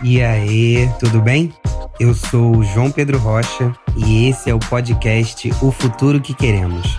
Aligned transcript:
E 0.00 0.22
aí, 0.22 0.88
tudo 1.00 1.20
bem? 1.20 1.52
Eu 1.98 2.14
sou 2.14 2.58
o 2.58 2.62
João 2.62 2.88
Pedro 2.88 3.18
Rocha 3.18 3.74
e 3.96 4.28
esse 4.28 4.48
é 4.48 4.54
o 4.54 4.58
podcast 4.60 5.50
O 5.60 5.72
Futuro 5.72 6.20
que 6.20 6.32
Queremos. 6.32 6.96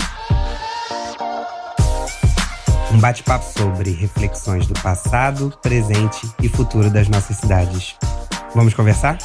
Um 2.93 2.99
bate-papo 2.99 3.45
sobre 3.57 3.91
reflexões 3.91 4.67
do 4.67 4.73
passado, 4.81 5.57
presente 5.61 6.29
e 6.43 6.49
futuro 6.49 6.89
das 6.89 7.07
nossas 7.07 7.37
cidades. 7.37 7.95
Vamos 8.53 8.73
conversar? 8.73 9.17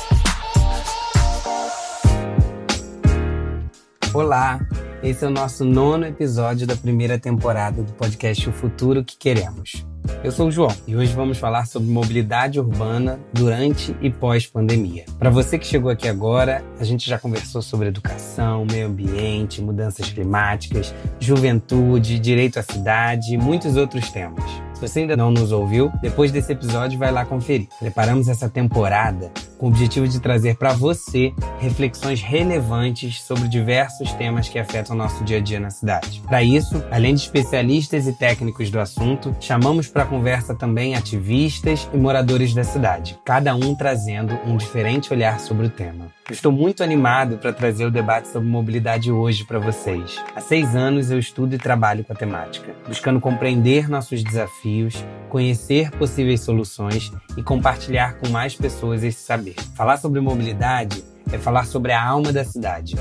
Olá, 4.12 4.61
esse 5.02 5.25
é 5.25 5.27
o 5.27 5.32
nosso 5.32 5.64
nono 5.64 6.06
episódio 6.06 6.64
da 6.64 6.77
primeira 6.77 7.18
temporada 7.18 7.82
do 7.82 7.93
podcast 7.95 8.48
O 8.48 8.52
Futuro 8.52 9.02
que 9.02 9.16
Queremos. 9.16 9.84
Eu 10.23 10.32
sou 10.32 10.48
o 10.48 10.50
João 10.50 10.75
e 10.86 10.96
hoje 10.96 11.14
vamos 11.14 11.39
falar 11.39 11.66
sobre 11.66 11.91
mobilidade 11.91 12.59
urbana 12.59 13.21
durante 13.32 13.95
e 14.00 14.11
pós-pandemia. 14.11 15.04
Para 15.18 15.30
você 15.30 15.58
que 15.58 15.67
chegou 15.67 15.90
aqui 15.90 16.08
agora, 16.08 16.64
a 16.79 16.85
gente 16.85 17.08
já 17.08 17.18
conversou 17.18 17.61
sobre 17.61 17.89
educação, 17.89 18.67
meio 18.71 18.86
ambiente, 18.86 19.61
mudanças 19.61 20.11
climáticas, 20.11 20.94
juventude, 21.21 22.18
direito 22.18 22.58
à 22.58 22.63
cidade 22.63 23.35
e 23.35 23.39
muitos 23.39 23.77
outros 23.77 24.11
temas. 24.11 24.44
Se 24.75 24.80
você 24.80 25.00
ainda 25.00 25.17
não 25.17 25.30
nos 25.30 25.53
ouviu, 25.53 25.93
depois 26.03 26.32
desse 26.32 26.52
episódio 26.52 26.99
vai 26.99 27.13
lá 27.13 27.25
conferir. 27.25 27.68
Preparamos 27.79 28.29
essa 28.29 28.49
temporada 28.49 29.30
com 29.64 29.68
o 29.68 29.71
objetivo 29.71 30.07
de 30.07 30.21
trazer 30.21 30.57
para 30.57 30.75
você 30.75 31.32
reflexões 31.59 32.20
relevantes 32.20 33.22
sobre 33.22 33.48
diversos 33.48 34.12
temas 34.12 34.47
que 34.47 34.59
afetam 34.59 34.95
o 34.95 34.98
nosso 34.98 35.25
dia 35.25 35.39
a 35.39 35.41
dia 35.41 35.59
na 35.59 35.70
cidade. 35.70 36.22
Para 36.27 36.42
isso, 36.42 36.84
além 36.91 37.14
de 37.14 37.22
especialistas 37.22 38.06
e 38.06 38.12
técnicos 38.12 38.69
do 38.69 38.78
assunto, 38.78 39.34
chamamos 39.41 39.89
para 39.89 40.05
conversa 40.05 40.55
também 40.55 40.95
ativistas 40.95 41.89
e 41.95 41.97
moradores 41.97 42.53
da 42.53 42.62
cidade, 42.62 43.19
cada 43.25 43.55
um 43.55 43.75
trazendo 43.75 44.39
um 44.47 44.58
diferente 44.58 45.12
olhar 45.12 45.41
sobre 45.41 45.67
o 45.67 45.70
tema. 45.70 46.12
estou 46.31 46.53
muito 46.53 46.83
animado 46.83 47.38
para 47.38 47.53
trazer 47.53 47.86
o 47.86 47.91
debate 47.91 48.28
sobre 48.28 48.48
mobilidade 48.48 49.10
hoje 49.10 49.44
para 49.44 49.58
vocês. 49.58 50.22
Há 50.36 50.42
seis 50.42 50.77
anos 50.77 51.10
eu 51.10 51.19
estudo 51.19 51.55
e 51.55 51.58
trabalho 51.58 52.05
com 52.05 52.12
a 52.12 52.16
temática, 52.16 52.75
buscando 52.86 53.20
compreender 53.20 53.88
nossos 53.88 54.22
desafios, 54.22 55.03
conhecer 55.31 55.91
possíveis 55.92 56.42
soluções 56.42 57.10
e 57.36 57.42
compartilhar 57.42 58.19
com 58.19 58.28
mais 58.28 58.55
pessoas 58.55 59.03
esse 59.03 59.22
saber. 59.22 59.53
Falar 59.74 59.97
sobre 59.97 60.20
mobilidade 60.20 61.05
é 61.33 61.38
falar 61.38 61.66
sobre 61.66 61.92
a 61.92 62.02
alma 62.02 62.33
da 62.33 62.44
cidade, 62.44 62.97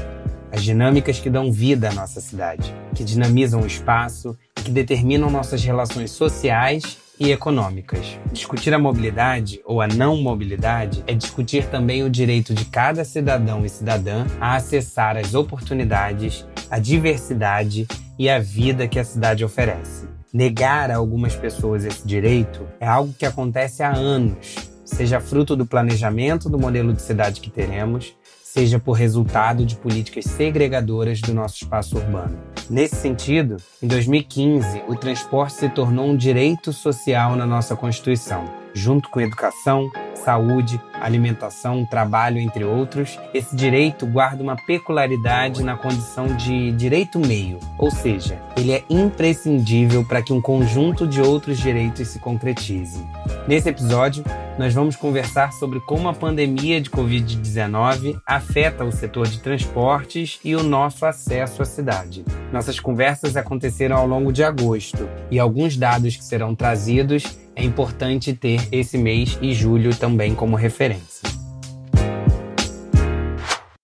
as 0.51 0.63
dinâmicas 0.63 1.19
que 1.19 1.29
dão 1.29 1.51
vida 1.51 1.89
à 1.89 1.93
nossa 1.93 2.21
cidade, 2.21 2.73
que 2.95 3.03
dinamizam 3.03 3.61
o 3.61 3.67
espaço 3.67 4.37
e 4.59 4.63
que 4.63 4.71
determinam 4.71 5.29
nossas 5.29 5.63
relações 5.63 6.11
sociais 6.11 6.97
e 7.19 7.31
econômicas. 7.31 8.19
Discutir 8.31 8.73
a 8.73 8.79
mobilidade 8.79 9.61
ou 9.65 9.81
a 9.81 9.87
não 9.87 10.21
mobilidade 10.21 11.03
é 11.07 11.13
discutir 11.13 11.67
também 11.67 12.03
o 12.03 12.09
direito 12.09 12.53
de 12.53 12.65
cada 12.65 13.05
cidadão 13.05 13.65
e 13.65 13.69
cidadã 13.69 14.25
a 14.39 14.55
acessar 14.55 15.17
as 15.17 15.33
oportunidades, 15.33 16.45
a 16.69 16.79
diversidade 16.79 17.87
e 18.17 18.29
a 18.29 18.39
vida 18.39 18.87
que 18.87 18.99
a 18.99 19.03
cidade 19.03 19.43
oferece. 19.43 20.07
Negar 20.33 20.89
a 20.89 20.95
algumas 20.95 21.35
pessoas 21.35 21.85
esse 21.85 22.07
direito 22.07 22.67
é 22.79 22.87
algo 22.87 23.13
que 23.13 23.25
acontece 23.25 23.83
há 23.83 23.91
anos, 23.91 24.72
seja 24.85 25.19
fruto 25.19 25.55
do 25.55 25.65
planejamento 25.65 26.49
do 26.49 26.59
modelo 26.59 26.93
de 26.93 27.01
cidade 27.01 27.41
que 27.41 27.49
teremos, 27.49 28.15
seja 28.43 28.77
por 28.77 28.93
resultado 28.93 29.65
de 29.65 29.75
políticas 29.75 30.25
segregadoras 30.25 31.19
do 31.19 31.33
nosso 31.33 31.63
espaço 31.63 31.97
urbano. 31.97 32.37
Nesse 32.69 32.95
sentido, 32.95 33.57
em 33.81 33.87
2015, 33.87 34.83
o 34.87 34.95
transporte 34.95 35.53
se 35.53 35.69
tornou 35.69 36.07
um 36.07 36.15
direito 36.15 36.71
social 36.71 37.35
na 37.35 37.47
nossa 37.47 37.75
Constituição, 37.75 38.45
junto 38.73 39.09
com 39.09 39.19
educação, 39.19 39.89
saúde, 40.15 40.79
alimentação, 40.93 41.85
trabalho, 41.85 42.39
entre 42.39 42.63
outros, 42.63 43.19
esse 43.33 43.55
direito 43.55 44.05
guarda 44.05 44.41
uma 44.41 44.55
peculiaridade 44.55 45.63
na 45.63 45.75
condição 45.75 46.27
de 46.27 46.71
direito 46.71 47.19
meio, 47.19 47.59
ou 47.77 47.91
seja, 47.91 48.41
ele 48.55 48.71
é 48.71 48.83
imprescindível 48.89 50.05
para 50.05 50.21
que 50.21 50.33
um 50.33 50.41
conjunto 50.41 51.07
de 51.07 51.21
outros 51.21 51.57
direitos 51.57 52.07
se 52.07 52.19
concretize. 52.19 53.05
Nesse 53.47 53.69
episódio, 53.69 54.23
nós 54.57 54.73
vamos 54.73 54.95
conversar 54.95 55.51
sobre 55.51 55.79
como 55.81 56.07
a 56.07 56.13
pandemia 56.13 56.79
de 56.79 56.89
Covid-19 56.89 58.19
afeta 58.25 58.85
o 58.85 58.91
setor 58.91 59.27
de 59.27 59.39
transportes 59.39 60.39
e 60.43 60.55
o 60.55 60.63
nosso 60.63 61.05
acesso 61.05 61.61
à 61.61 61.65
cidade. 61.65 62.23
Nossas 62.51 62.79
conversas 62.79 63.35
aconteceram 63.35 63.97
ao 63.97 64.07
longo 64.07 64.31
de 64.31 64.43
agosto 64.43 65.09
e 65.31 65.39
alguns 65.39 65.75
dados 65.75 66.15
que 66.15 66.23
serão 66.23 66.53
trazidos 66.53 67.42
é 67.55 67.63
importante 67.63 68.33
ter 68.33 68.67
esse 68.71 68.97
mês 68.97 69.37
e 69.41 69.53
julho 69.53 69.95
também 69.95 70.33
como 70.33 70.55
referência. 70.55 71.29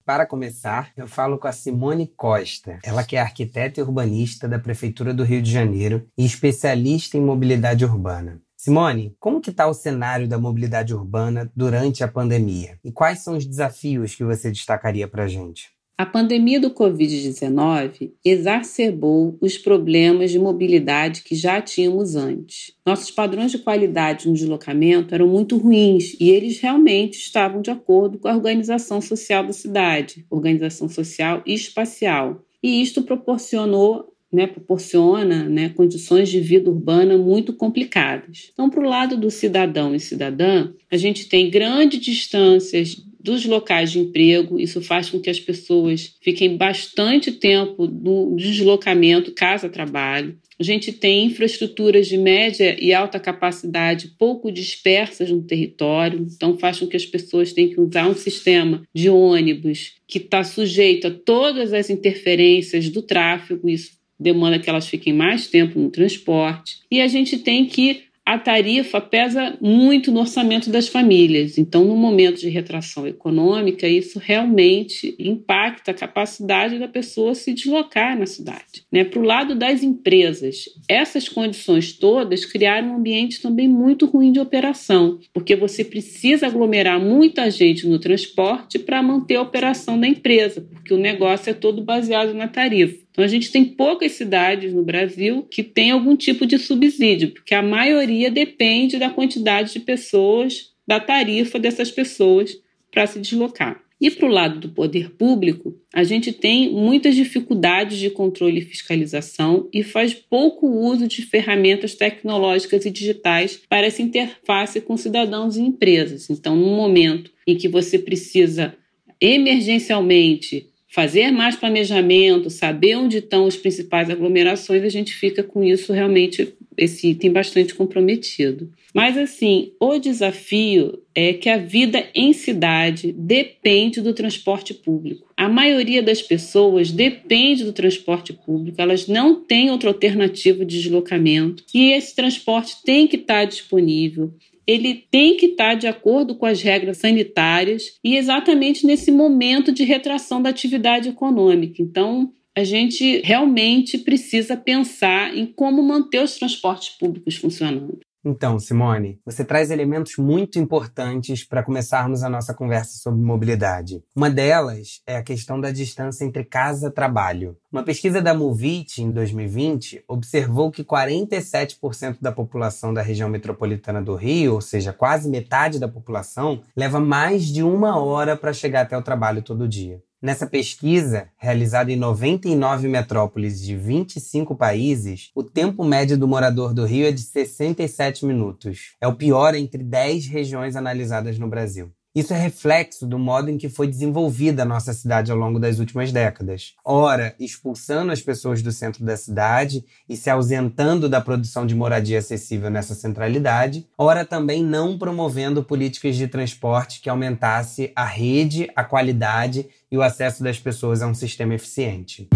Para 0.06 0.25
começar, 0.25 0.91
eu 0.97 1.07
falo 1.07 1.38
com 1.38 1.47
a 1.47 1.52
Simone 1.52 2.07
Costa, 2.07 2.80
ela 2.84 3.03
que 3.03 3.16
é 3.16 3.22
arquiteta 3.22 3.80
e 3.80 3.84
urbanista 3.84 4.47
da 4.47 4.57
Prefeitura 4.57 5.13
do 5.13 5.24
Rio 5.24 5.41
de 5.41 5.52
Janeiro 5.52 6.07
e 6.18 6.25
especialista 6.25 7.16
em 7.16 7.22
mobilidade 7.22 7.85
urbana. 7.85 8.41
Simone, 8.57 9.16
como 9.19 9.40
que 9.40 9.52
está 9.52 9.68
o 9.68 9.74
cenário 9.74 10.28
da 10.28 10.40
mobilidade 10.40 10.96
urbana 10.96 11.50
durante 11.56 12.03
a 12.03 12.07
pandemia? 12.07 12.80
E 12.84 12.91
quais 12.91 13.19
são 13.19 13.38
os 13.38 13.46
desafios 13.46 14.16
que 14.16 14.24
você 14.24 14.51
destacaria 14.51 15.07
para 15.07 15.25
a 15.25 15.28
gente? 15.28 15.69
A 16.00 16.06
pandemia 16.06 16.62
do 16.62 16.70
Covid-19 16.70 18.14
exacerbou 18.24 19.38
os 19.42 19.58
problemas 19.58 20.32
de 20.32 20.40
mobilidade 20.40 21.24
que 21.24 21.36
já 21.36 21.62
tínhamos 21.62 22.16
antes. 22.16 22.74
Nossos 22.86 23.12
padrões 23.12 23.52
de 23.52 23.58
qualidade 23.58 24.26
no 24.26 24.34
deslocamento 24.34 25.14
eram 25.14 25.28
muito 25.28 25.58
ruins 25.58 26.16
e 26.18 26.30
eles 26.30 26.58
realmente 26.62 27.16
estavam 27.16 27.62
de 27.62 27.70
acordo 27.70 28.18
com 28.18 28.30
a 28.30 28.34
organização 28.34 29.02
social 29.02 29.46
da 29.46 29.52
cidade, 29.52 30.26
organização 30.30 30.88
social 30.88 31.44
e 31.46 31.54
espacial. 31.54 32.46
E 32.64 32.81
isto 32.81 33.02
proporcionou 33.02 34.14
né, 34.31 34.48
proporciona 34.48 35.50
né, 35.50 35.70
condições 35.70 36.30
de 36.30 36.40
vida 36.40 36.70
urbana 36.70 37.18
muito 37.18 37.52
complicadas. 37.52 38.52
Então, 38.54 38.70
para 38.70 38.80
o 38.80 38.88
lado 38.88 39.18
do 39.18 39.31
cidadão 39.31 39.96
e 39.96 40.00
cidadã, 40.00 40.72
a 40.90 40.96
gente 40.96 41.28
tem 41.28 41.50
grandes 41.50 42.00
distâncias 42.00 43.04
dos 43.19 43.46
locais 43.46 43.91
de 43.91 44.00
emprego, 44.00 44.59
isso 44.59 44.81
faz 44.81 45.09
com 45.09 45.19
que 45.19 45.30
as 45.30 45.40
pessoas 45.40 46.16
fiquem 46.22 46.56
bastante 46.56 47.31
tempo 47.31 47.85
no 47.85 48.35
deslocamento 48.35 49.34
casa-trabalho. 49.34 50.38
A 50.59 50.63
gente 50.63 50.91
tem 50.91 51.25
infraestruturas 51.25 52.07
de 52.07 52.18
média 52.18 52.78
e 52.81 52.94
alta 52.94 53.19
capacidade 53.19 54.13
pouco 54.18 54.52
dispersas 54.52 55.31
no 55.31 55.41
território, 55.41 56.28
então 56.30 56.57
faz 56.57 56.80
com 56.80 56.88
que 56.88 56.97
as 56.97 57.06
pessoas 57.06 57.53
tenham 57.53 57.72
que 57.72 57.80
usar 57.80 58.07
um 58.07 58.16
sistema 58.16 58.84
de 58.94 59.09
ônibus 59.09 59.94
que 60.06 60.18
está 60.18 60.44
sujeito 60.44 61.07
a 61.07 61.12
todas 61.12 61.74
as 61.74 61.90
interferências 61.90 62.90
do 62.90 63.01
tráfego, 63.01 63.69
isso 63.69 64.00
demanda 64.19 64.59
que 64.59 64.69
elas 64.69 64.88
fiquem 64.88 65.13
mais 65.13 65.47
tempo 65.47 65.80
no 65.80 65.90
transporte. 65.90 66.80
E 66.91 67.00
a 67.00 67.07
gente 67.07 67.38
tem 67.38 67.66
que 67.66 68.09
a 68.29 68.38
tarifa 68.38 69.01
pesa 69.01 69.57
muito 69.59 70.12
no 70.12 70.19
orçamento 70.19 70.69
das 70.69 70.88
famílias. 70.88 71.57
Então, 71.57 71.84
no 71.84 71.95
momento 71.95 72.40
de 72.40 72.47
retração 72.47 73.07
econômica, 73.07 73.88
isso 73.88 74.19
realmente 74.19 75.16
impacta 75.17 75.90
a 75.90 75.95
capacidade 75.95 76.78
da 76.78 76.88
pessoa 76.88 77.34
se 77.34 77.51
deslocar 77.56 78.16
na 78.19 78.28
cidade. 78.28 78.84
Né? 78.91 79.03
Para 79.03 79.19
o 79.19 79.23
lado 79.23 79.56
das 79.56 79.81
empresas, 79.81 80.66
essas 80.88 81.28
condições 81.28 81.91
todas 81.91 82.45
criaram 82.45 82.89
um 82.89 82.97
ambiente 82.97 83.41
também 83.41 83.68
muito 83.68 84.06
ruim 84.06 84.31
de 84.31 84.39
operação, 84.39 85.18
porque 85.34 85.56
você 85.56 85.84
precisa 85.84 86.45
aglomerar 86.45 87.00
muita 87.00 87.50
gente 87.50 87.88
no 87.88 87.97
transporte 87.97 88.78
para 88.78 89.01
manter 89.01 89.38
a 89.38 89.41
operação 89.41 90.00
da 90.00 90.07
empresa, 90.07 90.63
porque 90.89 90.94
o 90.95 90.97
negócio 90.97 91.51
é 91.51 91.53
todo 91.53 91.83
baseado 91.83 92.33
na 92.33 92.47
tarifa. 92.47 92.97
Então, 93.11 93.23
a 93.23 93.27
gente 93.27 93.51
tem 93.51 93.63
poucas 93.63 94.13
cidades 94.13 94.73
no 94.73 94.83
Brasil 94.83 95.44
que 95.44 95.61
têm 95.61 95.91
algum 95.91 96.16
tipo 96.16 96.47
de 96.47 96.57
subsídio, 96.57 97.29
porque 97.29 97.53
a 97.53 97.61
maioria 97.61 98.31
depende 98.31 98.97
da 98.97 99.09
quantidade 99.09 99.73
de 99.73 99.79
pessoas, 99.81 100.72
da 100.88 101.00
tarifa 101.00 101.59
dessas 101.59 101.91
pessoas 101.91 102.59
para 102.91 103.06
se 103.06 103.19
deslocar. 103.19 103.80
E 104.01 104.09
para 104.09 104.27
o 104.27 104.31
lado 104.31 104.59
do 104.62 104.69
poder 104.69 105.12
público, 105.12 105.75
a 105.94 106.03
gente 106.03 106.31
tem 106.31 106.71
muitas 106.71 107.15
dificuldades 107.15 108.00
de 108.00 108.09
controle 108.09 108.59
e 108.59 108.65
fiscalização 108.65 109.68
e 109.71 109.83
faz 109.83 110.13
pouco 110.13 110.65
uso 110.65 111.07
de 111.07 111.21
ferramentas 111.21 111.94
tecnológicas 111.94 112.85
e 112.85 112.89
digitais 112.89 113.62
para 113.69 113.85
essa 113.85 114.01
interface 114.01 114.81
com 114.81 114.97
cidadãos 114.97 115.56
e 115.57 115.62
empresas. 115.62 116.30
Então, 116.30 116.56
no 116.56 116.75
momento 116.75 117.30
em 117.45 117.56
que 117.56 117.68
você 117.68 118.00
precisa 118.00 118.74
emergencialmente 119.21 120.69
fazer 120.89 121.31
mais 121.31 121.56
planejamento, 121.56 122.50
saber 122.50 122.95
onde 122.95 123.19
estão 123.19 123.45
as 123.45 123.56
principais 123.56 124.09
aglomerações, 124.09 124.83
a 124.83 124.89
gente 124.89 125.13
fica 125.13 125.44
com 125.44 125.63
isso 125.63 125.94
realmente, 125.94 126.56
esse 126.80 127.10
item 127.10 127.31
bastante 127.31 127.76
comprometido. 127.76 128.72
Mas 128.94 129.18
assim, 129.18 129.72
o 129.80 130.00
desafio 130.00 131.00
é 131.14 131.34
que 131.34 131.50
a 131.50 131.58
vida 131.58 132.08
em 132.16 132.34
cidade 132.34 133.12
depende 133.12 134.02
do 134.02 134.14
transporte 134.14 134.74
público. 134.74 135.31
A 135.38 135.48
maioria 135.48 136.02
das 136.02 136.22
pessoas 136.22 136.92
depende 136.92 137.64
do 137.64 137.74
transporte 137.74 138.34
público, 138.34 138.81
elas 138.81 139.08
não 139.08 139.36
têm 139.36 139.70
outra 139.70 139.90
alternativa 139.90 140.66
de 140.66 140.81
deslocamento 140.81 141.64
e 141.74 141.92
esse 141.92 142.16
transporte 142.16 142.78
tem 142.84 143.08
que 143.08 143.18
estar 143.18 143.46
disponível 143.46 144.34
ele 144.70 145.04
tem 145.10 145.36
que 145.36 145.48
estar 145.48 145.74
de 145.74 145.88
acordo 145.88 146.36
com 146.36 146.46
as 146.46 146.62
regras 146.62 146.98
sanitárias 146.98 147.98
e 148.04 148.16
exatamente 148.16 148.86
nesse 148.86 149.12
momento 149.12 149.72
de 149.72 149.84
retração 149.84 150.40
da 150.40 150.52
atividade 150.52 151.10
econômica. 151.10 151.81
Então, 151.81 152.31
a 152.59 152.63
gente 152.63 153.21
realmente 153.21 153.97
precisa 153.97 154.57
pensar 154.57 155.35
em 155.35 155.45
como 155.45 155.81
manter 155.81 156.21
os 156.21 156.38
transportes 156.38 156.89
públicos 156.97 157.38
funcionando. 157.38 158.00
Então, 158.23 158.59
Simone, 158.59 159.17
você 159.25 159.45
traz 159.45 159.71
elementos 159.71 160.17
muito 160.17 160.59
importantes 160.59 161.45
para 161.45 161.63
começarmos 161.63 162.21
a 162.21 162.29
nossa 162.29 162.53
conversa 162.53 162.97
sobre 162.97 163.21
mobilidade. 163.21 164.03
Uma 164.13 164.29
delas 164.29 165.01
é 165.07 165.15
a 165.15 165.23
questão 165.23 165.59
da 165.59 165.71
distância 165.71 166.25
entre 166.25 166.44
casa 166.44 166.89
e 166.89 166.91
trabalho. 166.91 167.56
Uma 167.71 167.81
pesquisa 167.81 168.21
da 168.21 168.33
Movit 168.33 169.01
em 169.01 169.09
2020 169.09 170.03
observou 170.06 170.69
que 170.69 170.83
47% 170.83 172.17
da 172.19 172.31
população 172.31 172.94
da 172.94 173.01
região 173.01 173.29
metropolitana 173.29 174.01
do 174.01 174.15
Rio, 174.15 174.56
ou 174.56 174.61
seja, 174.61 174.91
quase 174.91 175.29
metade 175.29 175.79
da 175.79 175.88
população, 175.88 176.61
leva 176.75 177.00
mais 177.00 177.45
de 177.45 177.63
uma 177.63 177.97
hora 178.03 178.35
para 178.35 178.51
chegar 178.51 178.81
até 178.81 178.97
o 178.97 179.01
trabalho 179.01 179.41
todo 179.41 179.65
dia. 179.65 180.03
Nessa 180.21 180.45
pesquisa, 180.45 181.30
realizada 181.38 181.94
em 181.94 181.95
99 181.95 182.89
metrópoles 182.89 183.62
de 183.62 183.77
25 183.77 184.54
países, 184.54 185.31
o 185.33 185.42
tempo 185.42 185.81
médio 185.81 186.18
do 186.18 186.27
morador 186.27 186.74
do 186.74 186.86
Rio 186.86 187.07
é 187.07 187.12
de 187.12 187.21
67 187.21 188.25
minutos. 188.25 188.98
É 189.00 189.07
o 189.07 189.16
pior 189.16 189.56
entre 189.56 189.81
10 189.81 190.27
regiões 190.27 190.75
analisadas 190.75 191.39
no 191.39 191.48
Brasil. 191.48 191.94
Isso 192.19 192.33
é 192.33 192.38
reflexo 192.38 193.07
do 193.07 193.18
modo 193.18 193.50
em 193.50 193.57
que 193.57 193.69
foi 193.69 193.88
desenvolvida 193.88 194.63
a 194.63 194.66
nossa 194.66 194.92
cidade 194.92 195.31
ao 195.31 195.38
longo 195.38 195.57
das 195.57 195.80
últimas 195.80 196.12
décadas. 196.12 196.74
Ora, 196.83 197.33
expulsando 197.39 198.12
as 198.12 198.19
pessoas 198.19 198.62
do 198.62 198.74
centro 198.74 199.06
da 199.06 199.16
cidade 199.16 199.86
e 200.07 200.18
se 200.18 200.30
ausentando 200.30 201.07
da 201.07 201.21
produção 201.21 201.66
de 201.66 201.74
moradia 201.74 202.19
acessível 202.19 202.69
nessa 202.69 202.94
centralidade, 202.94 203.88
ora 203.98 204.25
também 204.25 204.62
não 204.62 205.00
promovendo 205.00 205.63
políticas 205.63 206.18
de 206.18 206.27
transporte 206.27 207.00
que 207.00 207.10
aumentasse 207.10 207.94
a 207.95 208.04
rede, 208.04 208.69
a 208.75 208.83
qualidade 208.83 209.69
e 209.89 209.98
o 209.98 210.01
acesso 210.01 210.44
das 210.44 210.60
pessoas 210.60 211.01
a 211.01 211.07
um 211.07 211.13
sistema 211.13 211.56
eficiente. 211.56 212.27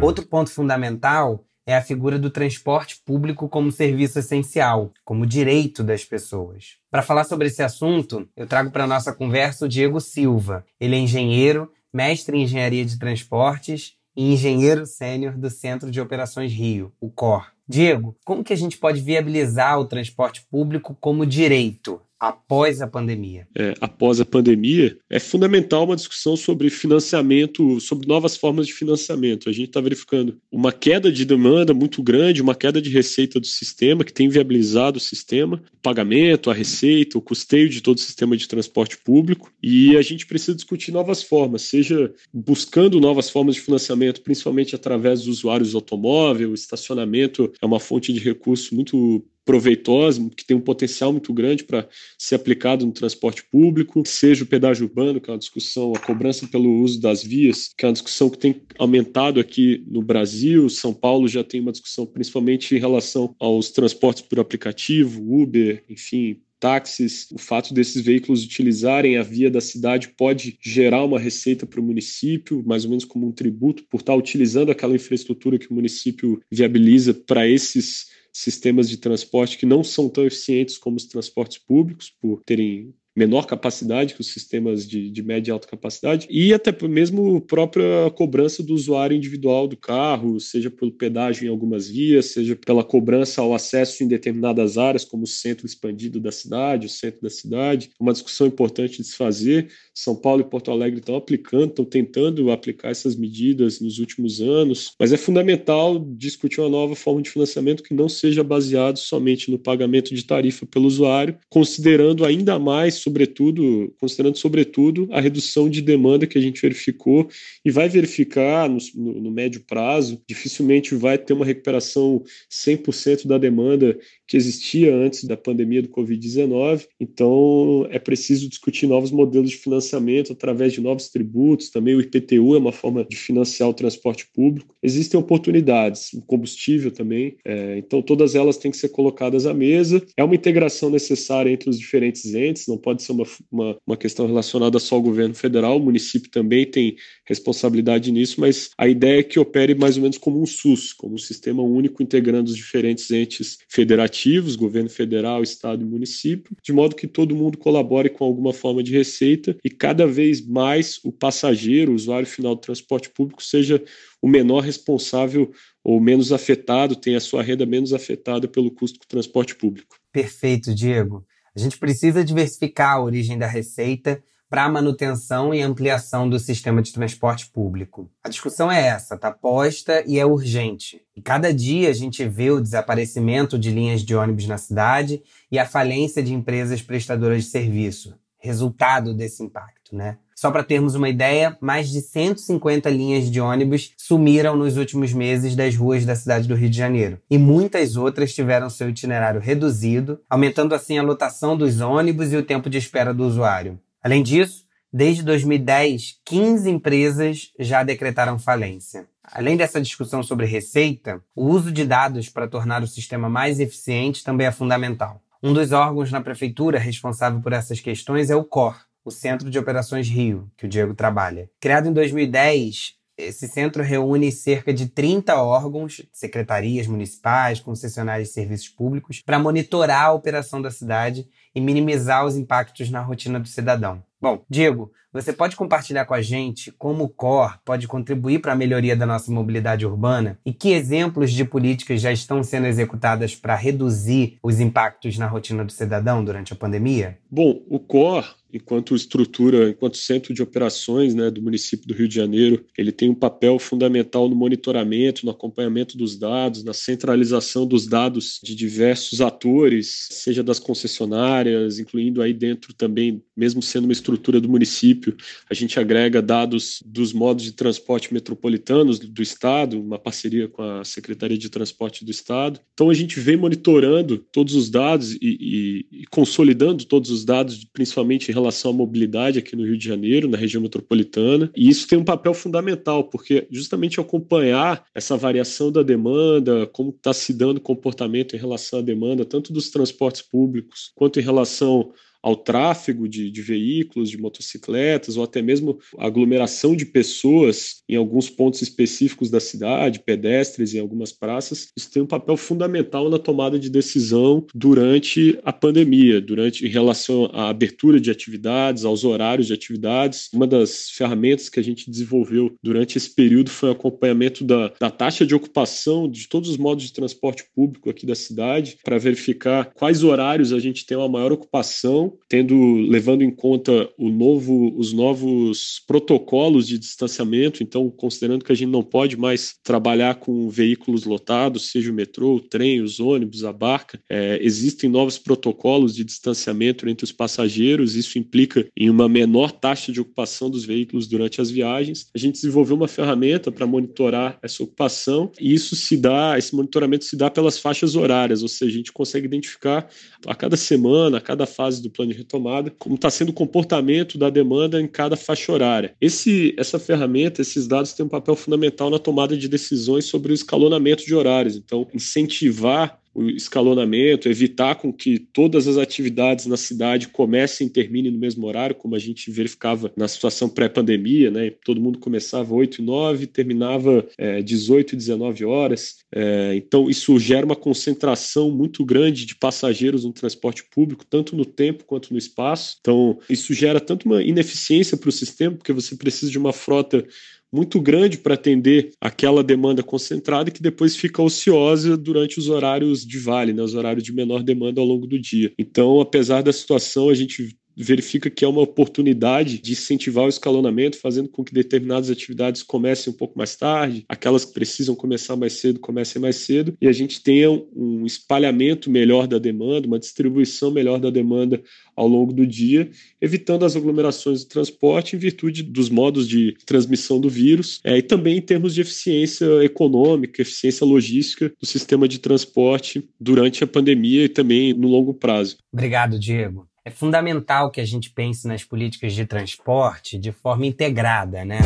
Outro 0.00 0.26
ponto 0.26 0.50
fundamental 0.50 1.44
é 1.66 1.76
a 1.76 1.82
figura 1.82 2.18
do 2.18 2.30
transporte 2.30 3.00
público 3.04 3.48
como 3.48 3.70
serviço 3.70 4.18
essencial, 4.18 4.92
como 5.04 5.26
direito 5.26 5.82
das 5.82 6.04
pessoas. 6.04 6.76
Para 6.90 7.02
falar 7.02 7.24
sobre 7.24 7.46
esse 7.46 7.62
assunto, 7.62 8.28
eu 8.36 8.46
trago 8.46 8.70
para 8.70 8.86
nossa 8.86 9.12
conversa 9.12 9.64
o 9.64 9.68
Diego 9.68 10.00
Silva. 10.00 10.64
Ele 10.80 10.96
é 10.96 10.98
engenheiro, 10.98 11.70
mestre 11.92 12.36
em 12.36 12.42
engenharia 12.42 12.84
de 12.84 12.98
transportes 12.98 13.94
e 14.16 14.32
engenheiro 14.32 14.84
sênior 14.86 15.36
do 15.36 15.48
Centro 15.48 15.90
de 15.90 16.00
Operações 16.00 16.52
Rio, 16.52 16.92
o 17.00 17.10
COR. 17.10 17.50
Diego, 17.66 18.16
como 18.24 18.44
que 18.44 18.52
a 18.52 18.56
gente 18.56 18.76
pode 18.76 19.00
viabilizar 19.00 19.78
o 19.78 19.86
transporte 19.86 20.44
público 20.50 20.96
como 21.00 21.24
direito? 21.24 22.00
Após 22.22 22.80
a 22.80 22.86
pandemia? 22.86 23.48
É, 23.52 23.74
após 23.80 24.20
a 24.20 24.24
pandemia, 24.24 24.96
é 25.10 25.18
fundamental 25.18 25.84
uma 25.84 25.96
discussão 25.96 26.36
sobre 26.36 26.70
financiamento, 26.70 27.80
sobre 27.80 28.06
novas 28.06 28.36
formas 28.36 28.68
de 28.68 28.72
financiamento. 28.72 29.48
A 29.48 29.52
gente 29.52 29.66
está 29.66 29.80
verificando 29.80 30.38
uma 30.48 30.70
queda 30.70 31.10
de 31.10 31.24
demanda 31.24 31.74
muito 31.74 32.00
grande, 32.00 32.40
uma 32.40 32.54
queda 32.54 32.80
de 32.80 32.90
receita 32.90 33.40
do 33.40 33.46
sistema, 33.48 34.04
que 34.04 34.12
tem 34.12 34.28
viabilizado 34.28 34.98
o 34.98 35.00
sistema, 35.00 35.60
o 35.74 35.82
pagamento, 35.82 36.48
a 36.48 36.54
receita, 36.54 37.18
o 37.18 37.20
custeio 37.20 37.68
de 37.68 37.80
todo 37.80 37.96
o 37.96 38.00
sistema 38.00 38.36
de 38.36 38.46
transporte 38.46 38.98
público, 38.98 39.50
e 39.60 39.96
a 39.96 40.02
gente 40.02 40.24
precisa 40.24 40.54
discutir 40.54 40.92
novas 40.92 41.24
formas, 41.24 41.62
seja 41.62 42.14
buscando 42.32 43.00
novas 43.00 43.30
formas 43.30 43.56
de 43.56 43.62
financiamento, 43.62 44.22
principalmente 44.22 44.76
através 44.76 45.22
dos 45.22 45.38
usuários 45.38 45.72
do 45.72 45.78
automóvel, 45.78 46.50
o 46.50 46.54
estacionamento 46.54 47.52
é 47.60 47.66
uma 47.66 47.80
fonte 47.80 48.12
de 48.12 48.20
recurso 48.20 48.76
muito 48.76 49.24
proveitosa, 49.44 50.30
que 50.36 50.44
tem 50.44 50.56
um 50.56 50.60
potencial 50.60 51.12
muito 51.12 51.32
grande 51.32 51.64
para 51.64 51.88
ser 52.18 52.36
aplicado 52.36 52.86
no 52.86 52.92
transporte 52.92 53.44
público, 53.44 54.02
seja 54.06 54.44
o 54.44 54.46
pedágio 54.46 54.86
urbano, 54.86 55.20
que 55.20 55.30
é 55.30 55.32
uma 55.32 55.38
discussão, 55.38 55.92
a 55.94 55.98
cobrança 55.98 56.46
pelo 56.46 56.80
uso 56.80 57.00
das 57.00 57.22
vias, 57.22 57.70
que 57.76 57.84
é 57.84 57.88
uma 57.88 57.92
discussão 57.92 58.30
que 58.30 58.38
tem 58.38 58.62
aumentado 58.78 59.40
aqui 59.40 59.84
no 59.86 60.02
Brasil. 60.02 60.68
São 60.68 60.94
Paulo 60.94 61.28
já 61.28 61.42
tem 61.42 61.60
uma 61.60 61.72
discussão 61.72 62.06
principalmente 62.06 62.74
em 62.74 62.78
relação 62.78 63.34
aos 63.38 63.70
transportes 63.70 64.22
por 64.22 64.38
aplicativo, 64.38 65.22
Uber, 65.42 65.82
enfim, 65.88 66.40
táxis, 66.62 67.26
o 67.32 67.38
fato 67.38 67.74
desses 67.74 68.00
veículos 68.00 68.44
utilizarem 68.44 69.16
a 69.16 69.22
via 69.24 69.50
da 69.50 69.60
cidade 69.60 70.14
pode 70.16 70.56
gerar 70.60 71.04
uma 71.04 71.18
receita 71.18 71.66
para 71.66 71.80
o 71.80 71.82
município, 71.82 72.62
mais 72.64 72.84
ou 72.84 72.90
menos 72.90 73.04
como 73.04 73.26
um 73.26 73.32
tributo 73.32 73.84
por 73.90 73.98
estar 73.98 74.14
utilizando 74.14 74.70
aquela 74.70 74.94
infraestrutura 74.94 75.58
que 75.58 75.68
o 75.68 75.74
município 75.74 76.40
viabiliza 76.48 77.12
para 77.12 77.48
esses 77.48 78.06
sistemas 78.32 78.88
de 78.88 78.96
transporte 78.96 79.58
que 79.58 79.66
não 79.66 79.84
são 79.84 80.08
tão 80.08 80.24
eficientes 80.24 80.78
como 80.78 80.96
os 80.96 81.06
transportes 81.06 81.58
públicos, 81.58 82.10
por 82.10 82.42
terem 82.44 82.94
menor 83.14 83.46
capacidade 83.46 84.14
que 84.14 84.20
os 84.20 84.28
sistemas 84.28 84.88
de, 84.88 85.10
de 85.10 85.22
média 85.22 85.50
e 85.50 85.52
alta 85.52 85.68
capacidade, 85.68 86.26
e 86.30 86.52
até 86.52 86.74
mesmo 86.86 87.36
a 87.36 87.40
própria 87.40 88.10
cobrança 88.14 88.62
do 88.62 88.74
usuário 88.74 89.16
individual 89.16 89.68
do 89.68 89.76
carro, 89.76 90.40
seja 90.40 90.70
pelo 90.70 90.92
pedágio 90.92 91.46
em 91.46 91.50
algumas 91.50 91.88
vias, 91.88 92.26
seja 92.26 92.56
pela 92.56 92.82
cobrança 92.82 93.42
ao 93.42 93.54
acesso 93.54 94.02
em 94.02 94.08
determinadas 94.08 94.78
áreas, 94.78 95.04
como 95.04 95.24
o 95.24 95.26
centro 95.26 95.66
expandido 95.66 96.18
da 96.18 96.32
cidade, 96.32 96.86
o 96.86 96.90
centro 96.90 97.20
da 97.22 97.30
cidade. 97.30 97.90
Uma 98.00 98.12
discussão 98.12 98.46
importante 98.46 98.98
de 98.98 99.04
se 99.04 99.16
fazer. 99.16 99.68
São 99.94 100.16
Paulo 100.16 100.40
e 100.40 100.44
Porto 100.44 100.70
Alegre 100.70 101.00
estão 101.00 101.16
aplicando, 101.16 101.70
estão 101.70 101.84
tentando 101.84 102.50
aplicar 102.50 102.90
essas 102.90 103.14
medidas 103.14 103.80
nos 103.80 103.98
últimos 103.98 104.40
anos, 104.40 104.92
mas 104.98 105.12
é 105.12 105.16
fundamental 105.16 105.98
discutir 105.98 106.60
uma 106.60 106.68
nova 106.68 106.94
forma 106.94 107.20
de 107.20 107.30
financiamento 107.30 107.82
que 107.82 107.94
não 107.94 108.08
seja 108.08 108.42
baseado 108.42 108.96
somente 108.96 109.50
no 109.50 109.58
pagamento 109.58 110.14
de 110.14 110.24
tarifa 110.24 110.66
pelo 110.66 110.86
usuário, 110.86 111.36
considerando 111.50 112.24
ainda 112.24 112.58
mais 112.58 113.01
sobretudo, 113.02 113.92
considerando 113.98 114.36
sobretudo 114.36 115.08
a 115.10 115.20
redução 115.20 115.68
de 115.68 115.80
demanda 115.80 116.26
que 116.26 116.38
a 116.38 116.40
gente 116.40 116.60
verificou 116.60 117.28
e 117.64 117.70
vai 117.70 117.88
verificar 117.88 118.68
no, 118.68 118.78
no, 118.94 119.20
no 119.20 119.30
médio 119.30 119.64
prazo, 119.66 120.20
dificilmente 120.28 120.94
vai 120.94 121.18
ter 121.18 121.32
uma 121.32 121.44
recuperação 121.44 122.22
100% 122.50 123.26
da 123.26 123.38
demanda 123.38 123.98
que 124.26 124.36
existia 124.36 124.94
antes 124.94 125.24
da 125.24 125.36
pandemia 125.36 125.82
do 125.82 125.88
Covid-19. 125.88 126.86
Então, 126.98 127.86
é 127.90 127.98
preciso 127.98 128.48
discutir 128.48 128.86
novos 128.86 129.10
modelos 129.10 129.50
de 129.50 129.56
financiamento 129.56 130.32
através 130.32 130.72
de 130.72 130.80
novos 130.80 131.08
tributos. 131.08 131.70
Também 131.70 131.94
o 131.94 132.00
IPTU 132.00 132.54
é 132.54 132.58
uma 132.58 132.72
forma 132.72 133.04
de 133.04 133.16
financiar 133.16 133.68
o 133.68 133.74
transporte 133.74 134.26
público. 134.34 134.74
Existem 134.82 135.18
oportunidades, 135.18 136.12
o 136.12 136.22
combustível 136.22 136.90
também. 136.90 137.36
É, 137.44 137.78
então, 137.78 138.02
todas 138.02 138.34
elas 138.34 138.56
têm 138.56 138.70
que 138.70 138.76
ser 138.76 138.88
colocadas 138.90 139.46
à 139.46 139.54
mesa. 139.54 140.02
É 140.16 140.24
uma 140.24 140.34
integração 140.34 140.90
necessária 140.90 141.50
entre 141.50 141.70
os 141.70 141.78
diferentes 141.78 142.34
entes, 142.34 142.66
não 142.66 142.78
pode 142.78 142.91
ser 143.00 143.12
uma, 143.12 143.24
uma, 143.50 143.76
uma 143.86 143.96
questão 143.96 144.26
relacionada 144.26 144.78
só 144.78 144.96
ao 144.96 145.02
governo 145.02 145.34
federal. 145.34 145.78
O 145.78 145.80
município 145.80 146.30
também 146.30 146.66
tem 146.66 146.96
responsabilidade 147.24 148.12
nisso, 148.12 148.40
mas 148.40 148.70
a 148.76 148.86
ideia 148.86 149.20
é 149.20 149.22
que 149.22 149.38
opere 149.38 149.74
mais 149.74 149.96
ou 149.96 150.02
menos 150.02 150.18
como 150.18 150.42
um 150.42 150.46
SUS, 150.46 150.92
como 150.92 151.14
um 151.14 151.18
sistema 151.18 151.62
único 151.62 152.02
integrando 152.02 152.50
os 152.50 152.56
diferentes 152.56 153.10
entes 153.10 153.58
federativos 153.68 154.56
governo 154.56 154.90
federal, 154.90 155.42
estado 155.42 155.82
e 155.82 155.86
município, 155.86 156.56
de 156.62 156.72
modo 156.72 156.96
que 156.96 157.06
todo 157.06 157.34
mundo 157.34 157.58
colabore 157.58 158.10
com 158.10 158.24
alguma 158.24 158.52
forma 158.52 158.82
de 158.82 158.92
receita 158.92 159.56
e 159.64 159.70
cada 159.70 160.06
vez 160.06 160.44
mais 160.44 161.00
o 161.04 161.12
passageiro, 161.12 161.92
o 161.92 161.94
usuário 161.94 162.26
final 162.26 162.54
do 162.54 162.60
transporte 162.60 163.10
público, 163.10 163.42
seja 163.42 163.82
o 164.20 164.28
menor 164.28 164.60
responsável 164.60 165.50
ou 165.84 166.00
menos 166.00 166.32
afetado, 166.32 166.94
tenha 166.94 167.18
a 167.18 167.20
sua 167.20 167.42
renda 167.42 167.66
menos 167.66 167.92
afetada 167.92 168.46
pelo 168.46 168.70
custo 168.70 169.00
do 169.00 169.06
transporte 169.06 169.54
público. 169.54 169.96
Perfeito, 170.12 170.74
Diego. 170.74 171.26
A 171.54 171.60
gente 171.60 171.78
precisa 171.78 172.24
diversificar 172.24 172.92
a 172.96 173.02
origem 173.02 173.38
da 173.38 173.46
receita 173.46 174.22
para 174.52 174.64
a 174.64 174.68
manutenção 174.68 175.54
e 175.54 175.62
ampliação 175.62 176.28
do 176.28 176.38
sistema 176.38 176.82
de 176.82 176.92
transporte 176.92 177.46
público. 177.46 178.10
A 178.22 178.28
discussão 178.28 178.70
é 178.70 178.86
essa, 178.86 179.14
está 179.14 179.30
posta 179.30 180.04
e 180.06 180.18
é 180.18 180.26
urgente. 180.26 181.00
E 181.16 181.22
cada 181.22 181.54
dia 181.54 181.88
a 181.88 181.92
gente 181.94 182.22
vê 182.26 182.50
o 182.50 182.60
desaparecimento 182.60 183.58
de 183.58 183.70
linhas 183.70 184.02
de 184.02 184.14
ônibus 184.14 184.46
na 184.46 184.58
cidade 184.58 185.22
e 185.50 185.58
a 185.58 185.64
falência 185.64 186.22
de 186.22 186.34
empresas 186.34 186.82
prestadoras 186.82 187.44
de 187.44 187.50
serviço, 187.50 188.14
resultado 188.42 189.14
desse 189.14 189.42
impacto, 189.42 189.94
né? 189.94 190.18
Só 190.34 190.50
para 190.50 190.64
termos 190.64 190.96
uma 190.96 191.08
ideia, 191.08 191.56
mais 191.60 191.88
de 191.88 192.00
150 192.00 192.90
linhas 192.90 193.30
de 193.30 193.40
ônibus 193.40 193.92
sumiram 193.96 194.56
nos 194.56 194.76
últimos 194.76 195.12
meses 195.12 195.54
das 195.54 195.76
ruas 195.76 196.04
da 196.04 196.16
cidade 196.16 196.48
do 196.48 196.56
Rio 196.56 196.68
de 196.68 196.76
Janeiro. 196.76 197.20
E 197.30 197.38
muitas 197.38 197.96
outras 197.96 198.34
tiveram 198.34 198.68
seu 198.68 198.90
itinerário 198.90 199.40
reduzido, 199.40 200.20
aumentando 200.28 200.74
assim 200.74 200.98
a 200.98 201.02
lotação 201.02 201.56
dos 201.56 201.80
ônibus 201.80 202.32
e 202.32 202.36
o 202.36 202.42
tempo 202.42 202.68
de 202.68 202.76
espera 202.76 203.14
do 203.14 203.24
usuário. 203.24 203.78
Além 204.02 204.20
disso, 204.20 204.66
desde 204.92 205.22
2010, 205.22 206.18
15 206.24 206.68
empresas 206.68 207.52
já 207.56 207.84
decretaram 207.84 208.36
falência. 208.36 209.06
Além 209.22 209.56
dessa 209.56 209.80
discussão 209.80 210.24
sobre 210.24 210.44
receita, 210.44 211.22
o 211.36 211.46
uso 211.46 211.70
de 211.70 211.84
dados 211.84 212.28
para 212.28 212.48
tornar 212.48 212.82
o 212.82 212.88
sistema 212.88 213.28
mais 213.28 213.60
eficiente 213.60 214.24
também 214.24 214.48
é 214.48 214.52
fundamental. 214.52 215.22
Um 215.44 215.52
dos 215.52 215.72
órgãos 215.72 216.12
na 216.12 216.20
prefeitura 216.20 216.78
responsável 216.78 217.40
por 217.40 217.52
essas 217.52 217.80
questões 217.80 218.30
é 218.30 218.36
o 218.36 218.44
COR, 218.44 218.76
o 219.04 219.10
Centro 219.10 219.50
de 219.50 219.58
Operações 219.58 220.08
Rio, 220.08 220.48
que 220.56 220.66
o 220.66 220.68
Diego 220.68 220.94
trabalha. 220.94 221.50
Criado 221.60 221.88
em 221.88 221.92
2010, 221.92 222.94
Esse 223.18 223.46
centro 223.46 223.82
reúne 223.82 224.32
cerca 224.32 224.72
de 224.72 224.88
30 224.88 225.36
órgãos, 225.42 226.00
secretarias 226.12 226.86
municipais, 226.86 227.60
concessionárias 227.60 228.28
de 228.28 228.34
serviços 228.34 228.68
públicos, 228.68 229.20
para 229.24 229.38
monitorar 229.38 230.06
a 230.06 230.12
operação 230.12 230.62
da 230.62 230.70
cidade 230.70 231.28
e 231.54 231.60
minimizar 231.60 232.24
os 232.24 232.36
impactos 232.36 232.90
na 232.90 233.00
rotina 233.00 233.38
do 233.38 233.48
cidadão. 233.48 234.02
Bom, 234.20 234.44
Diego, 234.48 234.92
você 235.12 235.32
pode 235.32 235.56
compartilhar 235.56 236.04
com 236.06 236.14
a 236.14 236.22
gente 236.22 236.72
como 236.72 237.04
o 237.04 237.08
COR 237.08 237.58
pode 237.64 237.86
contribuir 237.86 238.40
para 238.40 238.52
a 238.52 238.56
melhoria 238.56 238.96
da 238.96 239.04
nossa 239.04 239.30
mobilidade 239.30 239.84
urbana 239.84 240.38
e 240.46 240.54
que 240.54 240.70
exemplos 240.72 241.32
de 241.32 241.44
políticas 241.44 242.00
já 242.00 242.10
estão 242.10 242.42
sendo 242.42 242.66
executadas 242.66 243.34
para 243.34 243.54
reduzir 243.54 244.38
os 244.42 244.60
impactos 244.60 245.18
na 245.18 245.26
rotina 245.26 245.64
do 245.64 245.72
cidadão 245.72 246.24
durante 246.24 246.52
a 246.52 246.56
pandemia? 246.56 247.18
Bom, 247.30 247.62
o 247.68 247.78
COR 247.78 248.36
enquanto 248.52 248.94
estrutura, 248.94 249.70
enquanto 249.70 249.96
centro 249.96 250.34
de 250.34 250.42
operações 250.42 251.14
né, 251.14 251.30
do 251.30 251.40
município 251.40 251.86
do 251.88 251.94
Rio 251.94 252.06
de 252.06 252.14
Janeiro, 252.14 252.64
ele 252.76 252.92
tem 252.92 253.08
um 253.08 253.14
papel 253.14 253.58
fundamental 253.58 254.28
no 254.28 254.36
monitoramento, 254.36 255.24
no 255.24 255.32
acompanhamento 255.32 255.96
dos 255.96 256.16
dados, 256.16 256.62
na 256.62 256.74
centralização 256.74 257.66
dos 257.66 257.86
dados 257.86 258.38
de 258.42 258.54
diversos 258.54 259.20
atores, 259.20 260.08
seja 260.10 260.42
das 260.42 260.58
concessionárias, 260.58 261.41
incluindo 261.78 262.22
aí 262.22 262.32
dentro 262.32 262.72
também, 262.74 263.22
mesmo 263.36 263.62
sendo 263.62 263.84
uma 263.84 263.92
estrutura 263.92 264.40
do 264.40 264.48
município, 264.48 264.62
município, 264.62 265.16
a 265.50 265.54
gente 265.54 265.78
agrega 265.78 266.22
dados 266.22 266.82
dos 266.84 267.12
modos 267.12 267.44
de 267.44 267.52
transporte 267.52 268.12
metropolitanos 268.12 268.98
do 268.98 269.22
Estado, 269.22 269.80
uma 269.80 269.98
parceria 269.98 270.48
com 270.48 270.62
a 270.62 270.84
Secretaria 270.84 271.36
de 271.36 271.48
Transporte 271.48 272.04
do 272.04 272.10
Estado. 272.10 272.60
Então, 272.72 272.88
a 272.88 272.94
gente 272.94 273.18
vem 273.18 273.36
monitorando 273.36 274.18
todos 274.18 274.54
os 274.54 274.70
dados 274.70 275.12
e, 275.14 275.18
e, 275.22 275.86
e 276.02 276.06
consolidando 276.10 276.84
todos 276.84 277.10
os 277.10 277.24
dados, 277.24 277.64
principalmente 277.72 278.30
em 278.30 278.34
relação 278.34 278.70
à 278.70 278.74
mobilidade 278.74 279.38
aqui 279.38 279.56
no 279.56 279.64
Rio 279.64 279.76
de 279.76 279.84
Janeiro, 279.84 280.28
na 280.28 280.38
região 280.38 280.62
metropolitana. 280.62 281.50
E 281.56 281.68
isso 281.68 281.86
tem 281.88 281.98
um 281.98 282.04
papel 282.04 282.34
fundamental, 282.34 283.04
porque 283.04 283.46
justamente 283.50 284.00
acompanhar 284.00 284.84
essa 284.94 285.16
variação 285.16 285.70
da 285.70 285.82
demanda, 285.82 286.66
como 286.66 286.90
está 286.90 287.12
se 287.12 287.32
dando 287.32 287.60
comportamento 287.60 288.34
em 288.34 288.38
relação 288.38 288.78
à 288.78 288.82
demanda, 288.82 289.24
tanto 289.24 289.52
dos 289.52 289.70
transportes 289.70 290.22
públicos 290.22 290.92
quanto 290.94 291.18
em 291.18 291.22
relação 291.22 291.31
relação 291.32 291.92
ao 292.22 292.36
tráfego 292.36 293.08
de, 293.08 293.30
de, 293.30 293.42
veículos, 293.42 294.08
de 294.08 294.18
motocicletas, 294.18 295.16
ou 295.16 295.24
até 295.24 295.42
mesmo 295.42 295.78
aglomeração 295.98 296.76
de 296.76 296.86
pessoas 296.86 297.82
em 297.88 297.96
alguns 297.96 298.30
pontos 298.30 298.62
específicos 298.62 299.30
da 299.30 299.40
cidade, 299.40 300.00
pedestres 300.00 300.74
em 300.74 300.78
algumas 300.78 301.12
praças, 301.12 301.68
isso 301.76 301.90
tem 301.90 302.02
um 302.02 302.06
papel 302.06 302.36
fundamental 302.36 303.10
na 303.10 303.18
tomada 303.18 303.58
de 303.58 303.68
decisão 303.68 304.46
durante 304.54 305.38
a 305.42 305.52
pandemia, 305.52 306.20
durante 306.20 306.64
em 306.64 306.68
relação 306.68 307.28
à 307.32 307.48
abertura 307.48 308.00
de 308.00 308.10
atividades, 308.10 308.84
aos 308.84 309.04
horários 309.04 309.48
de 309.48 309.52
atividades. 309.52 310.28
Uma 310.32 310.46
das 310.46 310.90
ferramentas 310.90 311.48
que 311.48 311.58
a 311.58 311.64
gente 311.64 311.90
desenvolveu 311.90 312.54
durante 312.62 312.96
esse 312.96 313.12
período 313.14 313.50
foi 313.50 313.70
o 313.70 313.72
acompanhamento 313.72 314.44
da, 314.44 314.72
da 314.78 314.90
taxa 314.90 315.26
de 315.26 315.34
ocupação 315.34 316.08
de 316.08 316.28
todos 316.28 316.50
os 316.50 316.56
modos 316.56 316.84
de 316.84 316.92
transporte 316.92 317.44
público 317.54 317.90
aqui 317.90 318.06
da 318.06 318.14
cidade, 318.14 318.78
para 318.84 318.98
verificar 318.98 319.72
quais 319.74 320.04
horários 320.04 320.52
a 320.52 320.58
gente 320.58 320.86
tem 320.86 320.96
uma 320.96 321.08
maior 321.08 321.32
ocupação 321.32 322.11
tendo 322.28 322.74
levando 322.88 323.22
em 323.22 323.30
conta 323.30 323.88
novo, 323.98 324.72
os 324.76 324.92
novos 324.92 325.82
protocolos 325.86 326.66
de 326.66 326.78
distanciamento, 326.78 327.62
então 327.62 327.90
considerando 327.90 328.44
que 328.44 328.52
a 328.52 328.54
gente 328.54 328.70
não 328.70 328.82
pode 328.82 329.16
mais 329.16 329.54
trabalhar 329.62 330.16
com 330.16 330.48
veículos 330.48 331.04
lotados, 331.04 331.70
seja 331.70 331.90
o 331.90 331.94
metrô, 331.94 332.36
o 332.36 332.40
trem, 332.40 332.80
os 332.80 333.00
ônibus, 333.00 333.44
a 333.44 333.52
barca, 333.52 334.00
é, 334.08 334.38
existem 334.42 334.88
novos 334.88 335.18
protocolos 335.18 335.94
de 335.94 336.04
distanciamento 336.04 336.88
entre 336.88 337.04
os 337.04 337.12
passageiros, 337.12 337.96
isso 337.96 338.18
implica 338.18 338.66
em 338.76 338.90
uma 338.90 339.08
menor 339.08 339.52
taxa 339.52 339.92
de 339.92 340.00
ocupação 340.00 340.50
dos 340.50 340.64
veículos 340.64 341.06
durante 341.06 341.40
as 341.40 341.50
viagens. 341.50 342.06
A 342.14 342.18
gente 342.18 342.34
desenvolveu 342.34 342.76
uma 342.76 342.88
ferramenta 342.88 343.50
para 343.50 343.66
monitorar 343.66 344.38
essa 344.42 344.62
ocupação 344.62 345.30
e 345.40 345.52
isso 345.52 345.76
se 345.76 345.96
dá, 345.96 346.36
esse 346.38 346.54
monitoramento 346.54 347.04
se 347.04 347.16
dá 347.16 347.30
pelas 347.30 347.58
faixas 347.58 347.94
horárias, 347.94 348.42
ou 348.42 348.48
seja, 348.48 348.72
a 348.72 348.76
gente 348.76 348.92
consegue 348.92 349.26
identificar 349.26 349.88
a 350.26 350.34
cada 350.34 350.56
semana, 350.56 351.18
a 351.18 351.20
cada 351.20 351.46
fase 351.46 351.82
do 351.82 351.90
plano 352.02 352.12
de 352.12 352.18
retomada, 352.18 352.70
como 352.78 352.96
está 352.96 353.10
sendo 353.10 353.30
o 353.30 353.32
comportamento 353.32 354.18
da 354.18 354.28
demanda 354.28 354.80
em 354.80 354.86
cada 354.86 355.16
faixa 355.16 355.52
horária. 355.52 355.94
Esse, 356.00 356.54
essa 356.58 356.78
ferramenta, 356.78 357.40
esses 357.40 357.66
dados 357.66 357.92
têm 357.92 358.04
um 358.04 358.08
papel 358.08 358.36
fundamental 358.36 358.90
na 358.90 358.98
tomada 358.98 359.36
de 359.36 359.48
decisões 359.48 360.04
sobre 360.04 360.32
o 360.32 360.34
escalonamento 360.34 361.04
de 361.04 361.14
horários. 361.14 361.56
Então, 361.56 361.86
incentivar 361.94 363.00
o 363.14 363.28
escalonamento, 363.28 364.28
evitar 364.28 364.76
com 364.76 364.92
que 364.92 365.18
todas 365.18 365.68
as 365.68 365.76
atividades 365.76 366.46
na 366.46 366.56
cidade 366.56 367.08
comecem 367.08 367.66
e 367.66 367.70
terminem 367.70 368.10
no 368.10 368.18
mesmo 368.18 368.46
horário, 368.46 368.74
como 368.74 368.94
a 368.94 368.98
gente 368.98 369.30
verificava 369.30 369.92
na 369.96 370.08
situação 370.08 370.48
pré-pandemia, 370.48 371.30
né? 371.30 371.50
Todo 371.64 371.80
mundo 371.80 371.98
começava 371.98 372.54
8 372.54 372.80
e 372.80 372.84
9, 372.84 373.26
terminava 373.26 374.06
é, 374.16 374.40
18 374.42 374.94
e 374.94 374.96
19 374.96 375.44
horas. 375.44 375.98
É, 376.14 376.54
então, 376.56 376.88
isso 376.88 377.18
gera 377.18 377.44
uma 377.44 377.56
concentração 377.56 378.50
muito 378.50 378.84
grande 378.84 379.26
de 379.26 379.34
passageiros 379.34 380.04
no 380.04 380.12
transporte 380.12 380.64
público, 380.64 381.04
tanto 381.08 381.36
no 381.36 381.44
tempo 381.44 381.84
quanto 381.84 382.12
no 382.12 382.18
espaço. 382.18 382.76
Então, 382.80 383.18
isso 383.28 383.52
gera 383.52 383.80
tanto 383.80 384.06
uma 384.06 384.22
ineficiência 384.22 384.96
para 384.96 385.08
o 385.08 385.12
sistema, 385.12 385.56
porque 385.56 385.72
você 385.72 385.96
precisa 385.96 386.30
de 386.30 386.38
uma 386.38 386.52
frota 386.52 387.06
muito 387.52 387.80
grande 387.80 388.18
para 388.18 388.34
atender 388.34 388.92
aquela 389.00 389.44
demanda 389.44 389.82
concentrada 389.82 390.50
que 390.50 390.62
depois 390.62 390.96
fica 390.96 391.22
ociosa 391.22 391.96
durante 391.96 392.38
os 392.38 392.48
horários 392.48 393.04
de 393.06 393.18
vale, 393.18 393.52
né, 393.52 393.62
os 393.62 393.74
horários 393.74 394.02
de 394.02 394.12
menor 394.12 394.42
demanda 394.42 394.80
ao 394.80 394.86
longo 394.86 395.06
do 395.06 395.18
dia. 395.18 395.52
Então, 395.58 396.00
apesar 396.00 396.42
da 396.42 396.52
situação, 396.52 397.10
a 397.10 397.14
gente 397.14 397.56
verifica 397.76 398.30
que 398.30 398.44
é 398.44 398.48
uma 398.48 398.60
oportunidade 398.60 399.58
de 399.58 399.72
incentivar 399.72 400.24
o 400.24 400.28
escalonamento, 400.28 400.98
fazendo 400.98 401.28
com 401.28 401.44
que 401.44 401.54
determinadas 401.54 402.10
atividades 402.10 402.62
comecem 402.62 403.12
um 403.12 403.16
pouco 403.16 403.38
mais 403.38 403.56
tarde, 403.56 404.04
aquelas 404.08 404.44
que 404.44 404.52
precisam 404.52 404.94
começar 404.94 405.36
mais 405.36 405.54
cedo 405.54 405.80
comecem 405.80 406.20
mais 406.20 406.36
cedo, 406.36 406.76
e 406.80 406.88
a 406.88 406.92
gente 406.92 407.22
tenha 407.22 407.50
um 407.74 408.04
espalhamento 408.06 408.90
melhor 408.90 409.26
da 409.26 409.38
demanda, 409.38 409.86
uma 409.86 409.98
distribuição 409.98 410.70
melhor 410.70 410.98
da 410.98 411.10
demanda 411.10 411.62
ao 411.94 412.08
longo 412.08 412.32
do 412.32 412.46
dia, 412.46 412.90
evitando 413.20 413.64
as 413.64 413.76
aglomerações 413.76 414.44
do 414.44 414.48
transporte 414.48 415.16
em 415.16 415.18
virtude 415.18 415.62
dos 415.62 415.90
modos 415.90 416.28
de 416.28 416.56
transmissão 416.64 417.20
do 417.20 417.28
vírus, 417.28 417.80
é, 417.84 417.98
e 417.98 418.02
também 418.02 418.38
em 418.38 418.42
termos 418.42 418.74
de 418.74 418.80
eficiência 418.80 419.46
econômica, 419.62 420.42
eficiência 420.42 420.86
logística 420.86 421.52
do 421.60 421.66
sistema 421.66 422.08
de 422.08 422.18
transporte 422.18 423.08
durante 423.20 423.62
a 423.62 423.66
pandemia 423.66 424.24
e 424.24 424.28
também 424.28 424.72
no 424.72 424.88
longo 424.88 425.14
prazo. 425.14 425.58
Obrigado, 425.72 426.18
Diego. 426.18 426.66
É 426.84 426.90
fundamental 426.90 427.70
que 427.70 427.80
a 427.80 427.84
gente 427.84 428.10
pense 428.10 428.48
nas 428.48 428.64
políticas 428.64 429.14
de 429.14 429.24
transporte 429.24 430.18
de 430.18 430.32
forma 430.32 430.66
integrada, 430.66 431.44
né? 431.44 431.60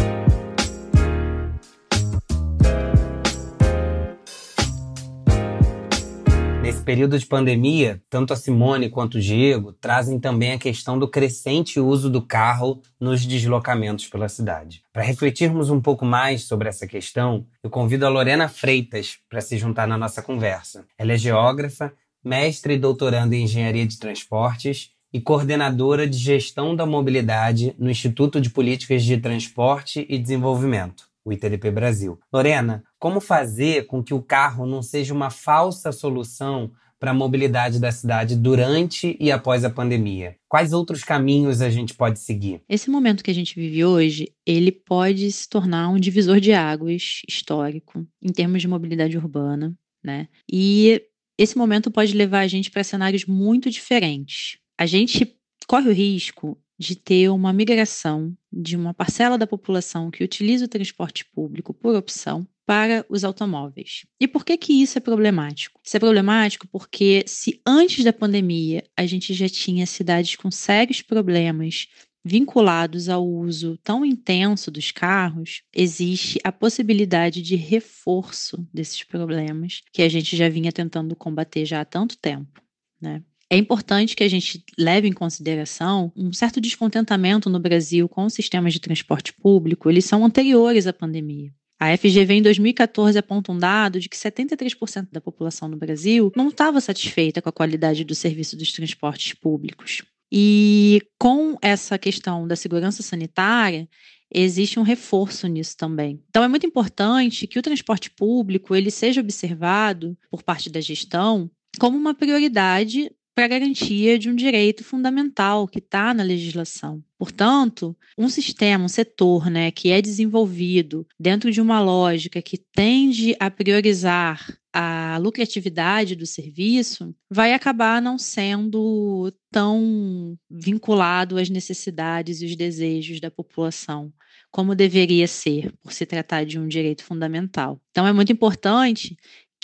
Nesse 6.61 6.83
período 6.83 7.19
de 7.19 7.25
pandemia, 7.25 8.03
tanto 8.11 8.35
a 8.35 8.37
Simone 8.37 8.91
quanto 8.91 9.17
o 9.17 9.21
Diego 9.21 9.73
trazem 9.73 10.21
também 10.21 10.53
a 10.53 10.59
questão 10.59 10.99
do 10.99 11.09
crescente 11.09 11.81
uso 11.81 12.11
do 12.11 12.21
carro 12.21 12.83
nos 13.01 13.25
deslocamentos 13.25 14.07
pela 14.09 14.29
cidade. 14.29 14.83
Para 14.93 15.03
refletirmos 15.03 15.71
um 15.71 15.81
pouco 15.81 16.05
mais 16.05 16.43
sobre 16.43 16.69
essa 16.69 16.87
questão, 16.87 17.47
eu 17.63 17.71
convido 17.71 18.05
a 18.05 18.11
Lorena 18.11 18.49
Freitas 18.49 19.17
para 19.31 19.41
se 19.41 19.57
juntar 19.57 19.89
na 19.89 19.97
nossa 19.97 20.21
conversa. 20.21 20.85
Ela 20.99 21.15
é 21.15 21.17
geógrafa, 21.17 21.91
mestre 22.23 22.75
e 22.75 22.79
doutoranda 22.79 23.35
em 23.35 23.45
engenharia 23.45 23.87
de 23.87 23.99
transportes 23.99 24.95
e 25.17 25.21
coordenadora 25.23 26.07
de 26.07 26.19
gestão 26.19 26.77
da 26.77 26.85
mobilidade 26.85 27.75
no 27.79 27.89
Instituto 27.89 28.39
de 28.39 28.51
Políticas 28.51 29.03
de 29.03 29.17
Transporte 29.17 30.05
e 30.11 30.19
Desenvolvimento, 30.19 31.09
o 31.25 31.33
ITDP 31.33 31.71
Brasil. 31.71 32.21
Lorena, 32.31 32.85
como 32.99 33.19
fazer 33.19 33.87
com 33.87 34.05
que 34.05 34.13
o 34.13 34.21
carro 34.21 34.67
não 34.67 34.83
seja 34.83 35.15
uma 35.15 35.31
falsa 35.31 35.91
solução 35.91 36.71
para 37.01 37.13
a 37.13 37.15
mobilidade 37.15 37.81
da 37.81 37.91
cidade 37.91 38.37
durante 38.37 39.17
e 39.19 39.33
após 39.33 39.65
a 39.65 39.71
pandemia? 39.71 40.37
Quais 40.51 40.75
outros 40.75 41.03
caminhos 41.03 41.63
a 41.63 41.71
gente 41.71 41.95
pode 41.95 42.19
seguir? 42.19 42.61
Esse 42.69 42.91
momento 42.91 43.25
que 43.25 43.31
a 43.31 43.35
gente 43.35 43.59
vive 43.59 43.87
hoje, 43.87 44.31
ele 44.45 44.71
pode 44.71 45.33
se 45.33 45.49
tornar 45.49 45.89
um 45.89 45.99
divisor 45.99 46.39
de 46.41 46.53
águas 46.53 47.23
histórico 47.27 48.07
em 48.23 48.31
termos 48.31 48.61
de 48.61 48.69
mobilidade 48.69 49.17
urbana, 49.17 49.75
né? 50.05 50.29
E 50.53 51.01
esse 51.39 51.57
momento 51.57 51.91
pode 51.91 52.13
levar 52.13 52.41
a 52.41 52.47
gente 52.47 52.71
para 52.71 52.85
cenários 52.85 53.25
muito 53.25 53.71
diferentes 53.71 54.59
a 54.79 54.87
gente 54.87 55.37
corre 55.67 55.89
o 55.89 55.93
risco 55.93 56.59
de 56.79 56.95
ter 56.95 57.31
uma 57.31 57.53
migração 57.53 58.37
de 58.53 58.77
uma 58.77 58.93
parcela 58.93 59.39
da 59.39 59.47
população 59.47 60.11
que 60.11 60.23
utiliza 60.23 60.67
o 60.67 60.69
transporte 60.69 61.25
público 61.25 61.73
por 61.73 61.95
opção 61.95 62.47
para 62.67 63.07
os 63.09 63.25
automóveis. 63.25 64.05
E 64.21 64.27
por 64.27 64.45
que 64.45 64.57
que 64.57 64.83
isso 64.83 64.99
é 64.99 65.01
problemático? 65.01 65.81
Isso 65.83 65.97
é 65.97 66.01
problemático 66.01 66.67
porque 66.67 67.25
se 67.27 67.61
antes 67.65 68.05
da 68.05 68.13
pandemia 68.13 68.85
a 68.97 69.07
gente 69.07 69.33
já 69.33 69.49
tinha 69.49 69.87
cidades 69.87 70.35
com 70.37 70.51
sérios 70.51 71.01
problemas 71.01 71.87
vinculados 72.25 73.09
ao 73.09 73.25
uso 73.25 73.79
tão 73.85 74.05
intenso 74.05 74.69
dos 74.69 74.91
carros, 74.91 75.63
existe 75.73 76.41
a 76.43 76.51
possibilidade 76.51 77.41
de 77.41 77.55
reforço 77.55 78.69
desses 78.75 79.05
problemas 79.05 79.81
que 79.93 80.03
a 80.03 80.09
gente 80.09 80.37
já 80.37 80.49
vinha 80.49 80.73
tentando 80.73 81.15
combater 81.15 81.65
já 81.65 81.81
há 81.81 81.85
tanto 81.85 82.19
tempo, 82.19 82.61
né? 83.01 83.23
É 83.49 83.57
importante 83.57 84.17
que 84.17 84.25
a 84.25 84.29
gente 84.29 84.65
leve 84.77 85.07
em 85.07 85.13
consideração 85.13 86.13
um 86.17 86.33
certo 86.33 86.61
descontentamento 86.61 87.49
no 87.49 87.61
Brasil 87.61 88.09
com 88.09 88.25
os 88.25 88.35
sistemas 88.35 88.73
de 88.73 88.81
transporte 88.81 89.33
público, 89.33 89.89
eles 89.89 90.05
são 90.05 90.25
anteriores 90.25 90.87
à 90.87 90.93
pandemia. 90.93 91.53
A 91.79 91.97
FGV 91.97 92.35
em 92.35 92.43
2014 92.43 93.19
aponta 93.19 93.53
um 93.53 93.59
dado 93.59 94.01
de 94.01 94.09
que 94.09 94.17
73% 94.17 95.09
da 95.13 95.21
população 95.21 95.69
no 95.69 95.77
Brasil 95.77 96.33
não 96.35 96.49
estava 96.49 96.81
satisfeita 96.81 97.41
com 97.41 97.49
a 97.49 97.53
qualidade 97.53 98.03
do 98.03 98.15
serviço 98.15 98.57
dos 98.57 98.73
transportes 98.73 99.35
públicos. 99.35 100.03
E 100.33 101.03
com 101.19 101.57
essa 101.63 101.99
questão 101.99 102.49
da 102.49 102.57
segurança 102.57 103.03
sanitária, 103.03 103.89
existe 104.33 104.81
um 104.81 104.83
reforço 104.83 105.47
nisso 105.47 105.77
também. 105.77 106.21
Então 106.31 106.43
é 106.43 106.49
muito 106.49 106.67
importante 106.67 107.47
que 107.47 107.59
o 107.59 107.63
transporte 107.63 108.11
público 108.11 108.75
ele 108.75 108.91
seja 108.91 109.21
observado 109.21 110.19
por 110.31 110.43
parte 110.43 110.69
da 110.69 110.81
gestão 110.81 111.49
como 111.79 111.97
uma 111.97 112.15
prioridade 112.15 113.11
para 113.37 113.45
a 113.45 113.49
garantia 113.49 114.19
de 114.19 114.31
um 114.31 114.35
direito 114.35 114.83
fundamental 114.83 115.69
que 115.69 115.79
está 115.79 116.15
na 116.15 116.23
legislação. 116.23 117.05
Portanto, 117.19 117.95
um 118.17 118.31
sistema, 118.31 118.87
um 118.87 118.89
setor 118.89 119.51
né, 119.51 119.71
que 119.71 119.91
é 119.91 120.01
desenvolvido 120.01 121.07
dentro 121.21 121.53
de 121.53 121.61
uma 121.61 121.79
lógica 121.79 122.41
que 122.41 122.57
tende 122.57 123.37
a 123.39 123.51
priorizar 123.51 124.57
a 124.73 125.19
lucratividade 125.19 126.17
do 126.17 126.25
serviço, 126.25 127.15
vai 127.31 127.53
acabar 127.53 128.01
não 128.01 128.19
sendo 128.19 129.31
tão 129.51 130.35
vinculado 130.51 131.37
às 131.37 131.51
necessidades 131.51 132.41
e 132.41 132.47
os 132.47 132.57
desejos 132.57 133.21
da 133.21 133.31
população 133.31 134.11
como 134.51 134.75
deveria 134.75 135.29
ser, 135.29 135.71
por 135.83 135.93
se 135.93 136.07
tratar 136.07 136.47
de 136.47 136.59
um 136.59 136.67
direito 136.67 137.05
fundamental. 137.05 137.79
Então, 137.91 138.07
é 138.07 138.13
muito 138.13 138.33
importante 138.33 139.15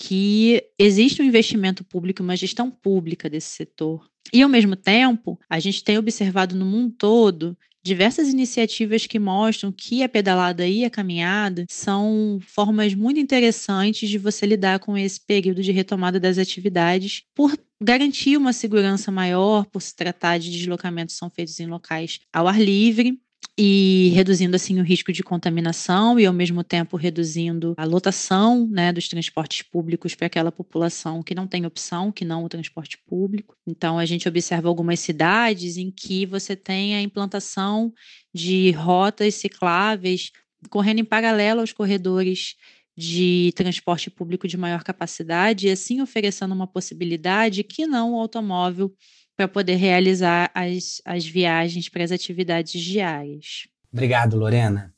que 0.05 0.61
existe 0.77 1.23
um 1.23 1.25
investimento 1.25 1.85
público, 1.85 2.25
uma 2.25 2.35
gestão 2.35 2.69
pública 2.69 3.31
desse 3.31 3.51
setor. 3.51 4.05
E, 4.35 4.43
ao 4.43 4.49
mesmo 4.49 4.75
tempo, 4.75 5.39
a 5.49 5.61
gente 5.61 5.85
tem 5.85 5.97
observado 5.97 6.57
no 6.57 6.67
mundo 6.67 6.93
todo 6.99 7.57
diversas 7.85 8.29
iniciativas 8.29 9.07
que 9.07 9.21
mostram 9.21 9.71
que 9.71 10.03
a 10.03 10.09
pedalada 10.09 10.67
e 10.67 10.85
a 10.85 10.91
caminhada 10.91 11.67
são 11.69 12.41
formas 12.45 12.95
muito 12.95 13.21
interessantes 13.21 14.09
de 14.09 14.19
você 14.19 14.45
lidar 14.45 14.81
com 14.81 14.99
esse 14.99 15.21
período 15.21 15.63
de 15.63 15.71
retomada 15.71 16.19
das 16.19 16.37
atividades, 16.37 17.23
por 17.33 17.57
garantir 17.81 18.37
uma 18.37 18.53
segurança 18.53 19.13
maior, 19.13 19.67
por 19.67 19.81
se 19.81 19.95
tratar 19.95 20.39
de 20.39 20.51
deslocamentos 20.51 21.15
que 21.15 21.19
são 21.21 21.31
feitos 21.31 21.61
em 21.61 21.67
locais 21.67 22.19
ao 22.33 22.49
ar 22.49 22.61
livre 22.61 23.21
e 23.57 24.11
reduzindo 24.15 24.57
assim 24.57 24.81
o 24.81 24.83
risco 24.83 25.13
de 25.13 25.23
contaminação 25.23 26.19
e 26.19 26.25
ao 26.25 26.33
mesmo 26.33 26.65
tempo 26.65 26.97
reduzindo 26.97 27.75
a 27.77 27.85
lotação 27.85 28.67
né, 28.67 28.93
dos 28.93 29.09
transportes 29.09 29.63
públicos 29.63 30.15
para 30.15 30.27
aquela 30.27 30.51
população 30.51 31.23
que 31.23 31.35
não 31.35 31.47
tem 31.47 31.67
opção, 31.67 32.11
que 32.11 32.25
não 32.25 32.45
o 32.45 32.49
transporte 32.49 32.99
público. 33.07 33.55
Então 33.67 33.99
a 33.99 34.07
gente 34.07 34.27
observa 34.27 34.69
algumas 34.69 35.01
cidades 35.01 35.77
em 35.77 35.91
que 35.91 36.25
você 36.25 36.57
tem 36.57 36.95
a 36.97 37.03
implantação 37.03 37.93
de 38.35 38.71
rotas 38.71 39.35
cicláveis 39.35 40.33
correndo 40.71 41.01
em 41.01 41.05
paralelo 41.05 41.61
aos 41.61 41.73
corredores 41.73 42.57
de 42.97 43.53
transporte 43.55 44.11
público 44.11 44.47
de 44.47 44.57
maior 44.57 44.83
capacidade 44.83 45.67
e 45.67 45.71
assim 45.71 46.01
oferecendo 46.01 46.55
uma 46.55 46.67
possibilidade 46.67 47.65
que 47.65 47.87
não 47.87 48.13
o 48.13 48.21
automóvel 48.21 48.95
para 49.37 49.49
poder 49.49 49.77
realizar 49.77 50.51
as, 50.55 51.01
as 51.05 51.27
viagens 51.27 51.89
para 51.89 52.05
as 52.05 52.12
atividades 52.12 52.81
diárias. 52.81 53.69
Obrigado, 53.93 54.37
Lorena. 54.37 54.93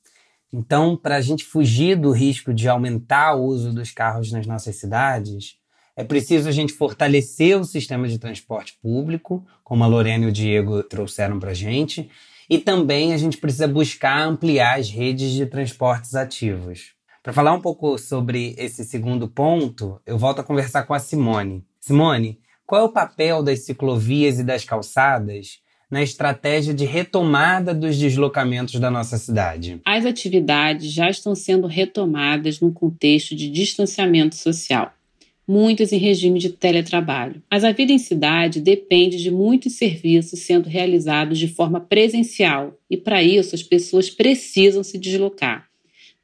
Então, 0.53 0.97
para 0.97 1.17
a 1.17 1.21
gente 1.21 1.45
fugir 1.45 1.97
do 1.97 2.12
risco 2.12 2.55
de 2.55 2.69
aumentar 2.69 3.35
o 3.35 3.45
uso 3.45 3.73
dos 3.73 3.91
carros 3.91 4.31
nas 4.31 4.47
nossas 4.47 4.76
cidades, 4.76 5.57
é 5.97 6.05
preciso 6.05 6.49
a 6.49 6.53
gente 6.53 6.73
fortalecer 6.73 7.59
o 7.59 7.64
sistema 7.64 8.07
de 8.07 8.19
transporte 8.19 8.79
público, 8.81 9.45
como 9.62 9.83
a 9.83 9.87
Lorena 9.87 10.25
e 10.25 10.29
o 10.29 10.33
Diego 10.33 10.83
trouxeram 10.83 11.38
para 11.38 11.50
a 11.50 11.55
gente, 11.55 12.09
e 12.49 12.59
também 12.59 13.12
a 13.12 13.17
gente 13.17 13.37
precisa 13.37 13.67
buscar 13.67 14.23
ampliar 14.23 14.79
as 14.79 14.91
redes 14.91 15.33
de 15.33 15.47
transportes 15.47 16.14
ativos. 16.14 16.95
Para 17.23 17.33
falar 17.33 17.53
um 17.53 17.61
pouco 17.61 17.97
sobre 17.97 18.55
esse 18.59 18.85
segundo 18.85 19.26
ponto, 19.26 20.00
eu 20.05 20.19
volto 20.19 20.41
a 20.41 20.45
conversar 20.45 20.83
com 20.83 20.93
a 20.93 20.99
Simone. 20.99 21.64
Simone, 21.81 22.38
qual 22.66 22.83
é 22.83 22.85
o 22.85 22.92
papel 22.92 23.42
das 23.42 23.61
ciclovias 23.61 24.38
e 24.38 24.44
das 24.44 24.64
calçadas 24.64 25.59
na 25.90 26.03
estratégia 26.03 26.72
de 26.72 26.85
retomada 26.85 27.74
dos 27.74 27.98
deslocamentos 27.98 28.81
da 28.81 28.90
nossa 28.90 29.18
cidade? 29.18 29.81
As 29.85 30.07
atividades 30.07 30.90
já 30.90 31.11
estão 31.11 31.35
sendo 31.35 31.66
retomadas 31.66 32.61
num 32.61 32.72
contexto 32.72 33.37
de 33.37 33.50
distanciamento 33.50 34.35
social, 34.35 34.92
muitas 35.46 35.92
em 35.92 35.98
regime 35.98 36.38
de 36.38 36.50
teletrabalho. 36.50 37.42
Mas 37.50 37.64
a 37.64 37.72
vida 37.72 37.92
em 37.92 37.98
cidade 37.98 38.61
depende 38.61 39.18
de 39.18 39.31
muitos 39.31 39.74
serviços 39.74 40.40
sendo 40.40 40.68
realizados 40.68 41.38
de 41.38 41.48
forma 41.48 41.81
presencial, 41.81 42.79
e 42.90 42.96
para 42.96 43.22
isso 43.22 43.55
as 43.55 43.62
pessoas 43.62 44.09
precisam 44.09 44.83
se 44.83 44.98
deslocar. 44.98 45.68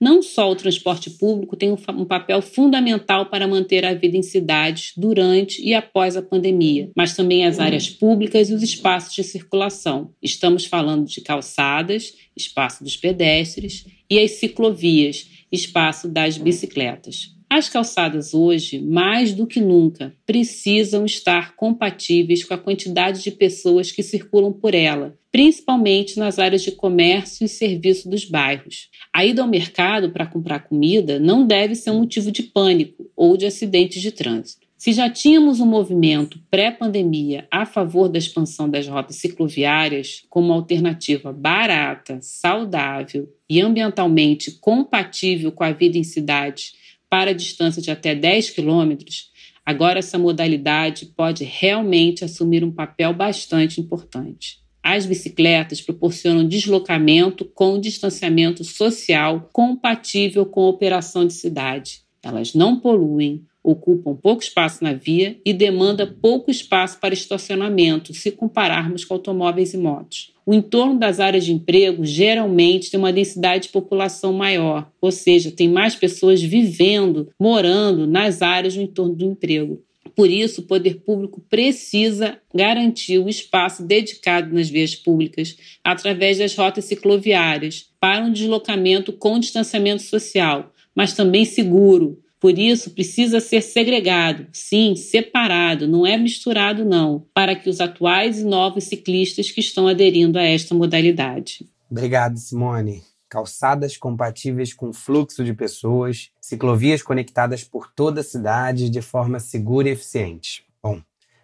Não 0.01 0.23
só 0.23 0.51
o 0.51 0.57
transporte 0.57 1.11
público 1.11 1.55
tem 1.55 1.71
um, 1.71 2.05
papel 2.07 2.41
fundamental 2.41 3.27
para 3.27 3.47
manter 3.47 3.85
a 3.85 3.93
vida 3.93 4.17
em 4.17 4.23
cidades 4.23 4.93
durante 4.97 5.63
e 5.63 5.75
após 5.75 6.17
a 6.17 6.23
pandemia, 6.23 6.91
mas 6.97 7.15
também 7.15 7.45
as 7.45 7.61
áreas 7.61 7.91
públicas 7.91 8.49
e 8.49 8.55
os 8.55 8.63
espaços 8.63 9.15
de 9.15 9.23
circulação. 9.23 10.15
Estamos 10.23 10.65
falando 10.65 11.05
de 11.05 11.21
calçadas, 11.21 12.15
espaço 12.35 12.83
dos 12.83 12.97
pedestres 12.97 13.85
e 14.09 14.19
as 14.19 14.31
ciclovias, 14.33 15.29
espaço 15.53 16.09
das 16.09 16.39
bicicletas. 16.39 17.37
As 17.53 17.69
calçadas 17.69 18.33
hoje, 18.33 18.81
mais 18.81 19.35
do 19.35 19.47
que 19.47 19.61
nunca, 19.61 20.15
precisam 20.25 21.05
estar 21.05 21.57
compatíveis 21.57 22.45
com 22.45 22.55
a 22.55 22.59
quantidade 22.59 23.23
de 23.23 23.33
pessoas 23.33 23.91
que 23.93 24.05
circulam 24.05 24.53
por 24.53 24.73
ela, 24.73 25.19
principalmente 25.33 26.19
nas 26.19 26.39
áreas 26.39 26.63
de 26.63 26.73
comércio 26.73 27.45
e 27.45 27.49
serviço 27.49 28.09
dos 28.09 28.25
bairros. 28.25 28.89
A 29.13 29.25
ida 29.25 29.43
ao 29.43 29.49
mercado 29.49 30.11
para 30.11 30.27
comprar 30.27 30.61
comida 30.61 31.19
não 31.19 31.47
deve 31.47 31.75
ser 31.75 31.91
um 31.91 32.01
motivo 32.01 32.33
de 32.33 32.43
pânico 32.43 33.09
ou 33.17 33.37
de 33.37 33.47
acidentes 33.47 34.03
de 34.03 34.11
trânsito. 34.11 34.69
Se 34.77 34.95
já 34.95 35.11
tínhamos 35.11 35.61
um 35.61 35.67
movimento 35.67 36.41
pré-pandemia 36.51 37.47
a 37.51 37.67
favor 37.67 38.09
da 38.09 38.19
expansão 38.19 38.69
das 38.69 38.89
rotas 38.89 39.17
cicloviárias 39.17 40.25
como 40.31 40.55
alternativa 40.55 41.35
barata, 41.35 42.19
saudável 42.23 43.29
e 43.49 43.61
ambientalmente 43.61 44.53
compatível 44.53 45.53
com 45.53 45.63
a 45.63 45.71
vida 45.71 45.99
em 45.99 46.03
cidades 46.03 46.73
para 47.11 47.35
distância 47.35 47.83
de 47.83 47.91
até 47.91 48.15
10 48.15 48.51
quilômetros, 48.51 49.31
agora 49.67 49.99
essa 49.99 50.17
modalidade 50.17 51.07
pode 51.15 51.45
realmente 51.45 52.25
assumir 52.25 52.65
um 52.65 52.73
papel 52.73 53.13
bastante 53.13 53.83
importante. 53.83 54.61
As 54.83 55.05
bicicletas 55.05 55.81
proporcionam 55.81 56.47
deslocamento 56.47 57.45
com 57.45 57.79
distanciamento 57.79 58.65
social 58.65 59.49
compatível 59.53 60.47
com 60.47 60.63
a 60.63 60.69
operação 60.69 61.27
de 61.27 61.35
cidade. 61.35 62.03
Elas 62.23 62.55
não 62.55 62.79
poluem, 62.79 63.45
ocupam 63.63 64.15
pouco 64.15 64.43
espaço 64.43 64.83
na 64.83 64.93
via 64.93 65.39
e 65.45 65.53
demandam 65.53 66.11
pouco 66.21 66.51
espaço 66.51 66.99
para 66.99 67.15
estacionamento, 67.15 68.15
se 68.15 68.31
compararmos 68.31 69.05
com 69.05 69.15
automóveis 69.15 69.75
e 69.75 69.79
motos. 69.79 70.33
O 70.47 70.55
entorno 70.55 70.99
das 70.99 71.21
áreas 71.21 71.45
de 71.45 71.53
emprego 71.53 72.05
geralmente 72.05 72.91
tem 72.91 72.99
uma 72.99 73.13
densidade 73.13 73.65
de 73.65 73.73
população 73.73 74.33
maior, 74.33 74.91
ou 75.01 75.13
seja, 75.13 75.51
tem 75.51 75.69
mais 75.69 75.95
pessoas 75.95 76.43
vivendo, 76.43 77.29
morando 77.39 78.07
nas 78.07 78.43
áreas 78.43 78.75
no 78.75 78.83
entorno 78.83 79.15
do 79.15 79.25
emprego. 79.25 79.83
Por 80.15 80.31
isso, 80.31 80.61
o 80.61 80.65
poder 80.65 81.01
público 81.01 81.41
precisa 81.49 82.39
garantir 82.55 83.19
o 83.19 83.29
espaço 83.29 83.83
dedicado 83.83 84.55
nas 84.55 84.69
vias 84.69 84.95
públicas 84.95 85.57
através 85.85 86.39
das 86.39 86.55
rotas 86.55 86.87
cicloviárias 86.87 87.89
para 88.01 88.25
um 88.25 88.33
deslocamento 88.33 89.13
com 89.13 89.39
distanciamento 89.39 90.03
social, 90.03 90.73
mas 90.95 91.15
também 91.15 91.45
seguro, 91.45 92.19
por 92.41 92.59
isso, 92.59 92.91
precisa 92.93 93.39
ser 93.39 93.61
segregado, 93.61 94.47
sim, 94.51 94.97
separado, 94.97 95.87
não 95.87 96.07
é 96.07 96.17
misturado, 96.17 96.87
não, 96.87 97.27
para 97.35 97.55
que 97.55 97.69
os 97.69 97.83
atuais 97.83 98.41
e 98.41 98.45
novos 98.45 98.85
ciclistas 98.85 99.51
que 99.51 99.61
estão 99.61 99.87
aderindo 99.87 100.39
a 100.39 100.43
esta 100.43 100.75
modalidade. 100.75 101.67
Obrigado, 101.91 102.39
Simone. 102.39 103.03
Calçadas 103.31 103.97
compatíveis 103.97 104.75
com 104.75 104.89
o 104.89 104.93
fluxo 104.93 105.45
de 105.45 105.55
pessoas, 105.55 106.31
ciclovias 106.41 107.01
conectadas 107.01 107.63
por 107.63 107.87
toda 107.87 108.23
a 108.23 108.25
cidade 108.25 108.91
de 108.91 109.01
forma 109.01 109.39
segura 109.39 109.89
e 109.89 109.93
eficiente. 109.93 110.67
Bom, 110.83 111.01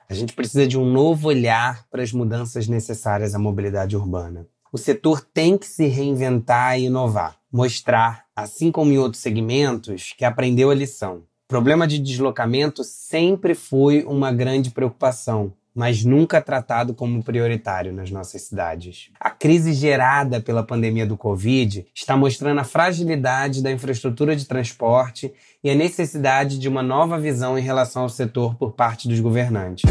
a 0.09 0.13
gente 0.13 0.33
precisa 0.33 0.67
de 0.67 0.77
um 0.77 0.85
novo 0.85 1.29
olhar 1.29 1.87
para 1.89 2.03
as 2.03 2.13
mudanças 2.13 2.67
necessárias 2.67 3.37
à 3.37 3.39
mobilidade 3.39 3.97
urbana. 3.97 4.49
O 4.73 4.79
setor 4.79 5.21
tem 5.21 5.57
que 5.57 5.67
se 5.67 5.87
reinventar 5.87 6.77
e 6.77 6.87
inovar, 6.87 7.39
mostrar 7.53 8.25
assim 8.35 8.73
como 8.73 8.91
em 8.91 8.99
outros 8.99 9.23
segmentos, 9.23 10.13
que 10.19 10.25
aprendeu 10.25 10.71
a 10.71 10.75
lição. 10.75 11.19
O 11.45 11.49
problema 11.49 11.87
de 11.87 12.01
deslocamento 12.01 12.83
sempre 12.83 13.55
foi 13.55 14.03
uma 14.03 14.33
grande 14.33 14.73
preocupação, 14.73 15.53
mas 15.77 16.03
nunca 16.03 16.41
tratado 16.41 16.95
como 16.95 17.23
prioritário 17.23 17.93
nas 17.93 18.11
nossas 18.11 18.41
cidades. 18.41 19.11
A 19.21 19.29
crise 19.29 19.75
gerada 19.75 20.41
pela 20.41 20.63
pandemia 20.63 21.07
do 21.07 21.19
Covid 21.19 21.87
está 21.95 22.17
mostrando 22.17 22.59
a 22.59 22.65
fragilidade 22.65 23.63
da 23.63 23.71
infraestrutura 23.71 24.35
de 24.35 24.47
transporte 24.47 25.31
e 25.63 25.69
a 25.69 25.75
necessidade 25.75 26.59
de 26.59 26.67
uma 26.67 26.83
nova 26.83 27.19
visão 27.19 27.59
em 27.59 27.63
relação 27.63 28.05
ao 28.05 28.09
setor 28.09 28.55
por 28.55 28.73
parte 28.73 29.07
dos 29.07 29.21
governantes. 29.21 29.85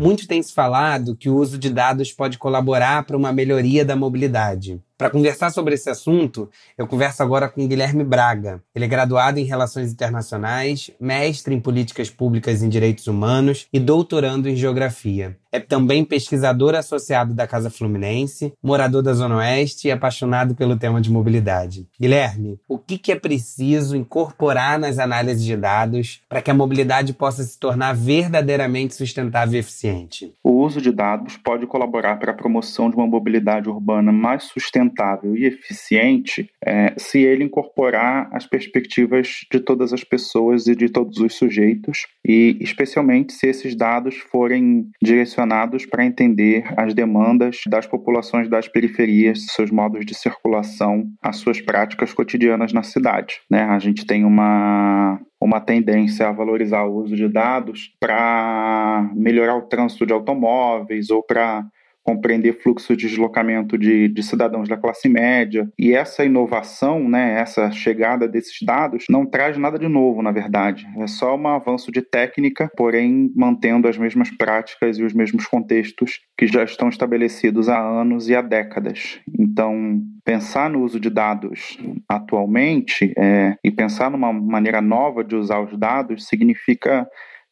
Muito 0.00 0.26
tem 0.26 0.42
se 0.42 0.52
falado 0.52 1.16
que 1.16 1.30
o 1.30 1.36
uso 1.36 1.56
de 1.56 1.70
dados 1.70 2.12
pode 2.12 2.38
colaborar 2.38 3.04
para 3.04 3.16
uma 3.16 3.32
melhoria 3.32 3.84
da 3.84 3.96
mobilidade. 3.96 4.80
Para 4.98 5.10
conversar 5.10 5.50
sobre 5.50 5.74
esse 5.74 5.90
assunto, 5.90 6.48
eu 6.78 6.86
converso 6.86 7.22
agora 7.22 7.50
com 7.50 7.68
Guilherme 7.68 8.02
Braga. 8.02 8.62
Ele 8.74 8.86
é 8.86 8.88
graduado 8.88 9.38
em 9.38 9.44
Relações 9.44 9.92
Internacionais, 9.92 10.90
mestre 10.98 11.54
em 11.54 11.60
Políticas 11.60 12.08
Públicas 12.08 12.62
em 12.62 12.68
Direitos 12.70 13.06
Humanos 13.06 13.68
e 13.70 13.78
doutorando 13.78 14.48
em 14.48 14.56
Geografia. 14.56 15.36
É 15.56 15.60
também 15.60 16.04
pesquisador 16.04 16.74
associado 16.74 17.32
da 17.32 17.46
Casa 17.46 17.70
Fluminense, 17.70 18.52
morador 18.62 19.02
da 19.02 19.14
Zona 19.14 19.38
Oeste 19.38 19.88
e 19.88 19.90
apaixonado 19.90 20.54
pelo 20.54 20.76
tema 20.76 21.00
de 21.00 21.10
mobilidade. 21.10 21.86
Guilherme, 21.98 22.60
o 22.68 22.78
que 22.78 23.10
é 23.10 23.16
preciso 23.16 23.96
incorporar 23.96 24.78
nas 24.78 24.98
análises 24.98 25.42
de 25.42 25.56
dados 25.56 26.20
para 26.28 26.42
que 26.42 26.50
a 26.50 26.54
mobilidade 26.54 27.14
possa 27.14 27.42
se 27.42 27.58
tornar 27.58 27.94
verdadeiramente 27.94 28.94
sustentável 28.94 29.54
e 29.54 29.60
eficiente? 29.60 30.34
O 30.44 30.62
uso 30.62 30.78
de 30.78 30.92
dados 30.92 31.38
pode 31.38 31.66
colaborar 31.66 32.16
para 32.16 32.32
a 32.32 32.36
promoção 32.36 32.90
de 32.90 32.96
uma 32.96 33.06
mobilidade 33.06 33.70
urbana 33.70 34.12
mais 34.12 34.44
sustentável 34.44 35.34
e 35.34 35.46
eficiente 35.46 36.50
é, 36.62 36.92
se 36.98 37.22
ele 37.22 37.44
incorporar 37.44 38.28
as 38.30 38.46
perspectivas 38.46 39.46
de 39.50 39.58
todas 39.58 39.94
as 39.94 40.04
pessoas 40.04 40.66
e 40.66 40.76
de 40.76 40.90
todos 40.90 41.16
os 41.16 41.34
sujeitos, 41.34 42.06
e 42.22 42.58
especialmente 42.60 43.32
se 43.32 43.46
esses 43.46 43.74
dados 43.74 44.16
forem 44.30 44.84
direcionados 45.02 45.45
para 45.86 46.04
entender 46.04 46.64
as 46.76 46.94
demandas 46.94 47.60
das 47.68 47.86
populações 47.86 48.48
das 48.48 48.68
periferias, 48.68 49.46
seus 49.46 49.70
modos 49.70 50.04
de 50.04 50.14
circulação, 50.14 51.04
as 51.22 51.36
suas 51.36 51.60
práticas 51.60 52.12
cotidianas 52.12 52.72
na 52.72 52.82
cidade. 52.82 53.40
Né? 53.50 53.62
A 53.62 53.78
gente 53.78 54.06
tem 54.06 54.24
uma 54.24 55.20
uma 55.38 55.60
tendência 55.60 56.28
a 56.28 56.32
valorizar 56.32 56.84
o 56.84 56.96
uso 56.96 57.14
de 57.14 57.28
dados 57.28 57.94
para 58.00 59.10
melhorar 59.14 59.54
o 59.56 59.68
trânsito 59.68 60.06
de 60.06 60.12
automóveis 60.12 61.10
ou 61.10 61.22
para 61.22 61.64
compreender 62.06 62.52
fluxo 62.62 62.96
de 62.96 63.08
deslocamento 63.08 63.76
de, 63.76 64.06
de, 64.06 64.22
cidadãos 64.22 64.68
da 64.68 64.76
classe 64.76 65.08
média. 65.08 65.68
E 65.76 65.92
essa 65.92 66.24
inovação, 66.24 67.08
né, 67.08 67.40
essa 67.40 67.68
chegada 67.72 68.28
desses 68.28 68.58
dados, 68.62 69.06
não 69.10 69.26
traz 69.26 69.58
nada 69.58 69.76
de 69.76 69.88
novo, 69.88 70.22
na 70.22 70.30
verdade. 70.30 70.86
É 70.98 71.08
só 71.08 71.36
um 71.36 71.48
avanço 71.48 71.90
de 71.90 72.00
técnica, 72.00 72.70
porém 72.76 73.32
mantendo 73.34 73.88
as 73.88 73.98
mesmas 73.98 74.30
práticas 74.30 74.98
e 74.98 75.02
os 75.02 75.12
mesmos 75.12 75.46
contextos 75.46 76.20
que 76.38 76.46
já 76.46 76.62
estão 76.62 76.88
estabelecidos 76.88 77.68
há 77.68 77.76
anos 77.76 78.28
e 78.28 78.36
há 78.36 78.40
décadas. 78.40 79.18
Então, 79.36 80.00
pensar 80.24 80.70
no 80.70 80.82
uso 80.82 81.00
de 81.00 81.10
dados 81.10 81.76
atualmente 82.08 83.12
é, 83.18 83.56
e 83.64 83.70
pensar 83.72 84.12
numa 84.12 84.32
maneira 84.32 84.80
nova 84.80 85.24
de 85.24 85.34
usar 85.34 85.60
os 85.60 85.76
dados 85.76 86.28
significa 86.28 87.04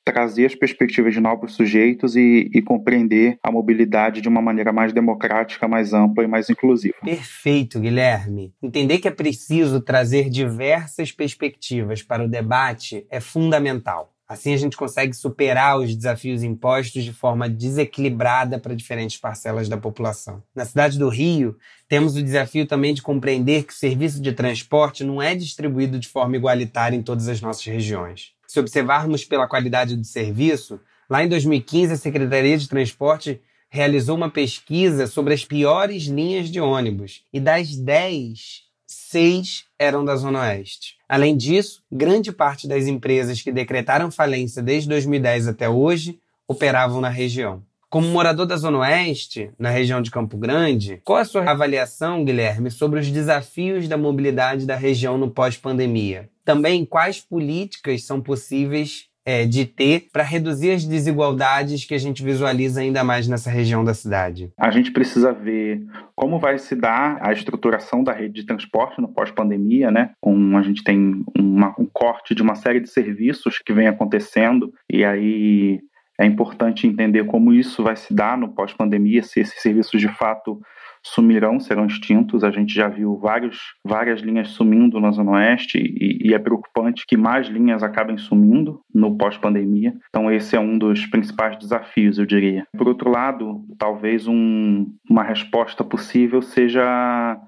trazer 0.04 0.46
as 0.46 0.54
perspectivas 0.54 1.14
de 1.14 1.20
novos 1.20 1.54
sujeitos 1.54 2.14
e, 2.14 2.50
e, 2.52 2.60
compreender 2.60 3.38
a 3.42 3.50
mobilidade 3.50 4.20
de 4.20 4.28
uma 4.28 4.42
maneira 4.42 4.72
mais 4.72 4.92
democrática, 4.92 5.66
mais 5.66 5.94
ampla 5.94 6.24
e 6.24 6.26
mais 6.26 6.50
inclusiva. 6.50 6.96
Perfeito, 7.02 7.80
Guilherme. 7.80 8.52
Entender 8.62 8.98
que 8.98 9.08
é 9.08 9.10
preciso 9.10 9.80
trazer 9.80 10.28
diversas 10.28 11.10
perspectivas 11.10 12.02
para 12.02 12.22
o 12.22 12.28
debate 12.28 13.06
é 13.10 13.18
fundamental. 13.18 14.14
Assim 14.26 14.54
a 14.54 14.56
gente 14.56 14.76
consegue 14.76 15.12
superar 15.14 15.78
os 15.78 15.94
desafios 15.94 16.42
impostos 16.42 17.04
de 17.04 17.12
forma 17.12 17.48
desequilibrada 17.48 18.58
para 18.58 18.74
diferentes 18.74 19.18
parcelas 19.18 19.68
da 19.68 19.76
população. 19.76 20.42
Na 20.54 20.64
cidade 20.64 20.98
do 20.98 21.10
Rio, 21.10 21.56
temos 21.88 22.16
o 22.16 22.22
desafio 22.22 22.66
também 22.66 22.94
de 22.94 23.02
compreender 23.02 23.64
que 23.64 23.72
o 23.72 23.76
serviço 23.76 24.22
de 24.22 24.32
transporte 24.32 25.04
não 25.04 25.20
é 25.20 25.34
distribuído 25.34 25.98
de 25.98 26.08
forma 26.08 26.36
igualitária 26.36 26.96
em 26.96 27.02
todas 27.02 27.28
as 27.28 27.40
nossas 27.42 27.64
regiões. 27.66 28.33
Se 28.54 28.60
observarmos 28.60 29.24
pela 29.24 29.48
qualidade 29.48 29.96
do 29.96 30.04
serviço, 30.04 30.78
lá 31.10 31.24
em 31.24 31.28
2015 31.28 31.94
a 31.94 31.96
Secretaria 31.96 32.56
de 32.56 32.68
Transporte 32.68 33.40
realizou 33.68 34.16
uma 34.16 34.30
pesquisa 34.30 35.08
sobre 35.08 35.34
as 35.34 35.44
piores 35.44 36.04
linhas 36.04 36.48
de 36.48 36.60
ônibus 36.60 37.24
e 37.32 37.40
das 37.40 37.74
10, 37.74 38.62
6 38.86 39.64
eram 39.76 40.04
da 40.04 40.14
Zona 40.14 40.42
Oeste. 40.42 40.94
Além 41.08 41.36
disso, 41.36 41.82
grande 41.90 42.30
parte 42.30 42.68
das 42.68 42.86
empresas 42.86 43.42
que 43.42 43.50
decretaram 43.50 44.08
falência 44.08 44.62
desde 44.62 44.88
2010 44.88 45.48
até 45.48 45.68
hoje 45.68 46.20
operavam 46.46 47.00
na 47.00 47.08
região. 47.08 47.60
Como 47.94 48.08
morador 48.08 48.44
da 48.44 48.56
Zona 48.56 48.78
Oeste, 48.78 49.52
na 49.56 49.70
região 49.70 50.02
de 50.02 50.10
Campo 50.10 50.36
Grande, 50.36 51.00
qual 51.04 51.20
a 51.20 51.24
sua 51.24 51.48
avaliação, 51.48 52.24
Guilherme, 52.24 52.68
sobre 52.68 52.98
os 52.98 53.08
desafios 53.08 53.86
da 53.86 53.96
mobilidade 53.96 54.66
da 54.66 54.74
região 54.74 55.16
no 55.16 55.30
pós-pandemia? 55.30 56.28
Também 56.44 56.84
quais 56.84 57.20
políticas 57.20 58.02
são 58.02 58.20
possíveis 58.20 59.06
é, 59.24 59.46
de 59.46 59.64
ter 59.64 60.08
para 60.12 60.24
reduzir 60.24 60.72
as 60.72 60.84
desigualdades 60.84 61.84
que 61.84 61.94
a 61.94 61.98
gente 61.98 62.24
visualiza 62.24 62.80
ainda 62.80 63.04
mais 63.04 63.28
nessa 63.28 63.48
região 63.48 63.84
da 63.84 63.94
cidade? 63.94 64.50
A 64.58 64.72
gente 64.72 64.90
precisa 64.90 65.32
ver 65.32 65.80
como 66.16 66.40
vai 66.40 66.58
se 66.58 66.74
dar 66.74 67.18
a 67.20 67.32
estruturação 67.32 68.02
da 68.02 68.12
rede 68.12 68.40
de 68.40 68.44
transporte 68.44 69.00
no 69.00 69.06
pós-pandemia, 69.06 69.92
né? 69.92 70.10
Um, 70.20 70.56
a 70.56 70.62
gente 70.62 70.82
tem 70.82 71.22
uma, 71.38 71.72
um 71.78 71.86
corte 71.86 72.34
de 72.34 72.42
uma 72.42 72.56
série 72.56 72.80
de 72.80 72.88
serviços 72.88 73.60
que 73.64 73.72
vem 73.72 73.86
acontecendo 73.86 74.74
e 74.90 75.04
aí 75.04 75.78
é 76.20 76.24
importante 76.24 76.86
entender 76.86 77.24
como 77.24 77.52
isso 77.52 77.82
vai 77.82 77.96
se 77.96 78.14
dar 78.14 78.38
no 78.38 78.48
pós-pandemia, 78.48 79.22
se 79.22 79.40
esses 79.40 79.60
serviços 79.60 80.00
de 80.00 80.08
fato 80.08 80.60
sumirão, 81.04 81.60
serão 81.60 81.86
extintos. 81.86 82.42
A 82.42 82.50
gente 82.50 82.72
já 82.72 82.88
viu 82.88 83.18
vários, 83.18 83.74
várias 83.84 84.20
linhas 84.20 84.48
sumindo 84.48 84.98
na 84.98 85.10
Zona 85.10 85.32
Oeste 85.32 85.78
e, 85.78 86.28
e 86.28 86.34
é 86.34 86.38
preocupante 86.38 87.04
que 87.06 87.16
mais 87.16 87.46
linhas 87.48 87.82
acabem 87.82 88.16
sumindo 88.16 88.80
no 88.92 89.16
pós-pandemia. 89.16 89.94
Então, 90.08 90.32
esse 90.32 90.56
é 90.56 90.60
um 90.60 90.78
dos 90.78 91.04
principais 91.06 91.58
desafios, 91.58 92.18
eu 92.18 92.24
diria. 92.24 92.66
Por 92.76 92.88
outro 92.88 93.10
lado, 93.10 93.64
talvez 93.78 94.26
um, 94.26 94.86
uma 95.08 95.22
resposta 95.22 95.84
possível 95.84 96.40
seja 96.40 97.38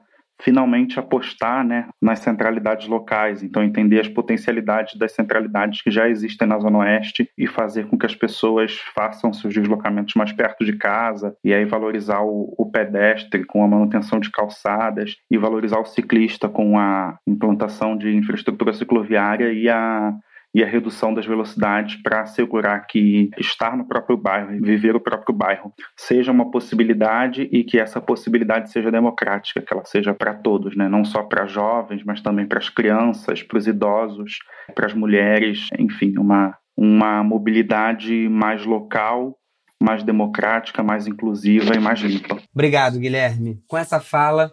finalmente 0.40 0.98
apostar 0.98 1.64
né, 1.64 1.88
nas 2.00 2.18
centralidades 2.20 2.86
locais, 2.86 3.42
então 3.42 3.62
entender 3.62 4.00
as 4.00 4.08
potencialidades 4.08 4.96
das 4.96 5.12
centralidades 5.12 5.82
que 5.82 5.90
já 5.90 6.08
existem 6.08 6.46
na 6.46 6.58
Zona 6.58 6.78
Oeste 6.78 7.30
e 7.36 7.46
fazer 7.46 7.86
com 7.86 7.98
que 7.98 8.06
as 8.06 8.14
pessoas 8.14 8.78
façam 8.94 9.32
seus 9.32 9.54
deslocamentos 9.54 10.14
mais 10.14 10.32
perto 10.32 10.64
de 10.64 10.74
casa. 10.74 11.36
E 11.42 11.52
aí 11.54 11.64
valorizar 11.64 12.20
o, 12.20 12.54
o 12.56 12.70
pedestre 12.70 13.44
com 13.44 13.64
a 13.64 13.68
manutenção 13.68 14.20
de 14.20 14.30
calçadas 14.30 15.16
e 15.30 15.38
valorizar 15.38 15.78
o 15.78 15.86
ciclista 15.86 16.48
com 16.48 16.78
a 16.78 17.18
implantação 17.26 17.96
de 17.96 18.14
infraestrutura 18.14 18.72
cicloviária 18.72 19.52
e 19.52 19.68
a 19.68 20.14
e 20.56 20.64
a 20.64 20.66
redução 20.66 21.12
das 21.12 21.26
velocidades 21.26 21.96
para 21.96 22.22
assegurar 22.22 22.86
que 22.86 23.28
estar 23.36 23.76
no 23.76 23.86
próprio 23.86 24.16
bairro, 24.16 24.58
viver 24.62 24.96
o 24.96 25.00
próprio 25.00 25.36
bairro, 25.36 25.70
seja 25.94 26.32
uma 26.32 26.50
possibilidade 26.50 27.46
e 27.52 27.62
que 27.62 27.78
essa 27.78 28.00
possibilidade 28.00 28.72
seja 28.72 28.90
democrática, 28.90 29.60
que 29.60 29.70
ela 29.70 29.84
seja 29.84 30.14
para 30.14 30.32
todos, 30.32 30.74
né? 30.74 30.88
não 30.88 31.04
só 31.04 31.22
para 31.22 31.44
jovens, 31.44 32.02
mas 32.06 32.22
também 32.22 32.46
para 32.46 32.58
as 32.58 32.70
crianças, 32.70 33.42
para 33.42 33.58
os 33.58 33.66
idosos, 33.66 34.38
para 34.74 34.86
as 34.86 34.94
mulheres, 34.94 35.68
enfim, 35.78 36.14
uma, 36.16 36.56
uma 36.74 37.22
mobilidade 37.22 38.26
mais 38.30 38.64
local 38.64 39.36
mais 39.78 40.02
democrática, 40.02 40.82
mais 40.82 41.06
inclusiva 41.06 41.74
e 41.74 41.78
mais 41.78 42.00
limpa. 42.00 42.38
Obrigado, 42.54 42.98
Guilherme. 42.98 43.60
Com 43.68 43.76
essa 43.76 44.00
fala, 44.00 44.50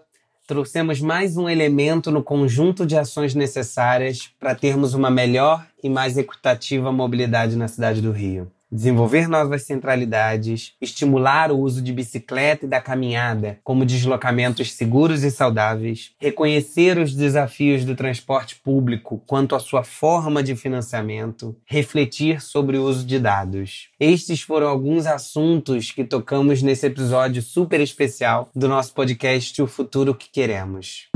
trouxemos 0.53 1.01
mais 1.01 1.35
um 1.35 1.49
elemento 1.49 2.11
no 2.11 2.21
conjunto 2.21 2.85
de 2.85 2.95
ações 2.95 3.33
necessárias 3.33 4.29
para 4.39 4.53
termos 4.53 4.93
uma 4.93 5.09
melhor 5.09 5.65
e 5.83 5.89
mais 5.89 6.15
equitativa 6.15 6.91
mobilidade 6.91 7.55
na 7.55 7.67
cidade 7.67 8.01
do 8.01 8.11
Rio 8.11 8.51
desenvolver 8.73 9.27
novas 9.27 9.63
centralidades, 9.63 10.73
estimular 10.81 11.51
o 11.51 11.59
uso 11.59 11.81
de 11.81 11.93
bicicleta 11.93 12.65
e 12.65 12.67
da 12.67 12.81
caminhada 12.81 13.59
como 13.63 13.85
deslocamentos 13.85 14.73
seguros 14.73 15.23
e 15.23 15.29
saudáveis, 15.29 16.11
reconhecer 16.19 16.97
os 16.97 17.13
desafios 17.13 17.85
do 17.85 17.95
transporte 17.95 18.55
público 18.55 19.21
quanto 19.27 19.55
à 19.55 19.59
sua 19.59 19.83
forma 19.83 20.41
de 20.41 20.55
financiamento, 20.55 21.55
refletir 21.65 22.41
sobre 22.41 22.77
o 22.77 22.83
uso 22.83 23.05
de 23.05 23.19
dados. 23.19 23.89
Estes 23.99 24.41
foram 24.41 24.67
alguns 24.67 25.05
assuntos 25.05 25.91
que 25.91 26.03
tocamos 26.03 26.63
nesse 26.63 26.87
episódio 26.87 27.41
super 27.41 27.79
especial 27.79 28.49
do 28.55 28.67
nosso 28.67 28.93
podcast 28.93 29.61
O 29.61 29.67
Futuro 29.67 30.15
que 30.15 30.29
Queremos. 30.29 31.09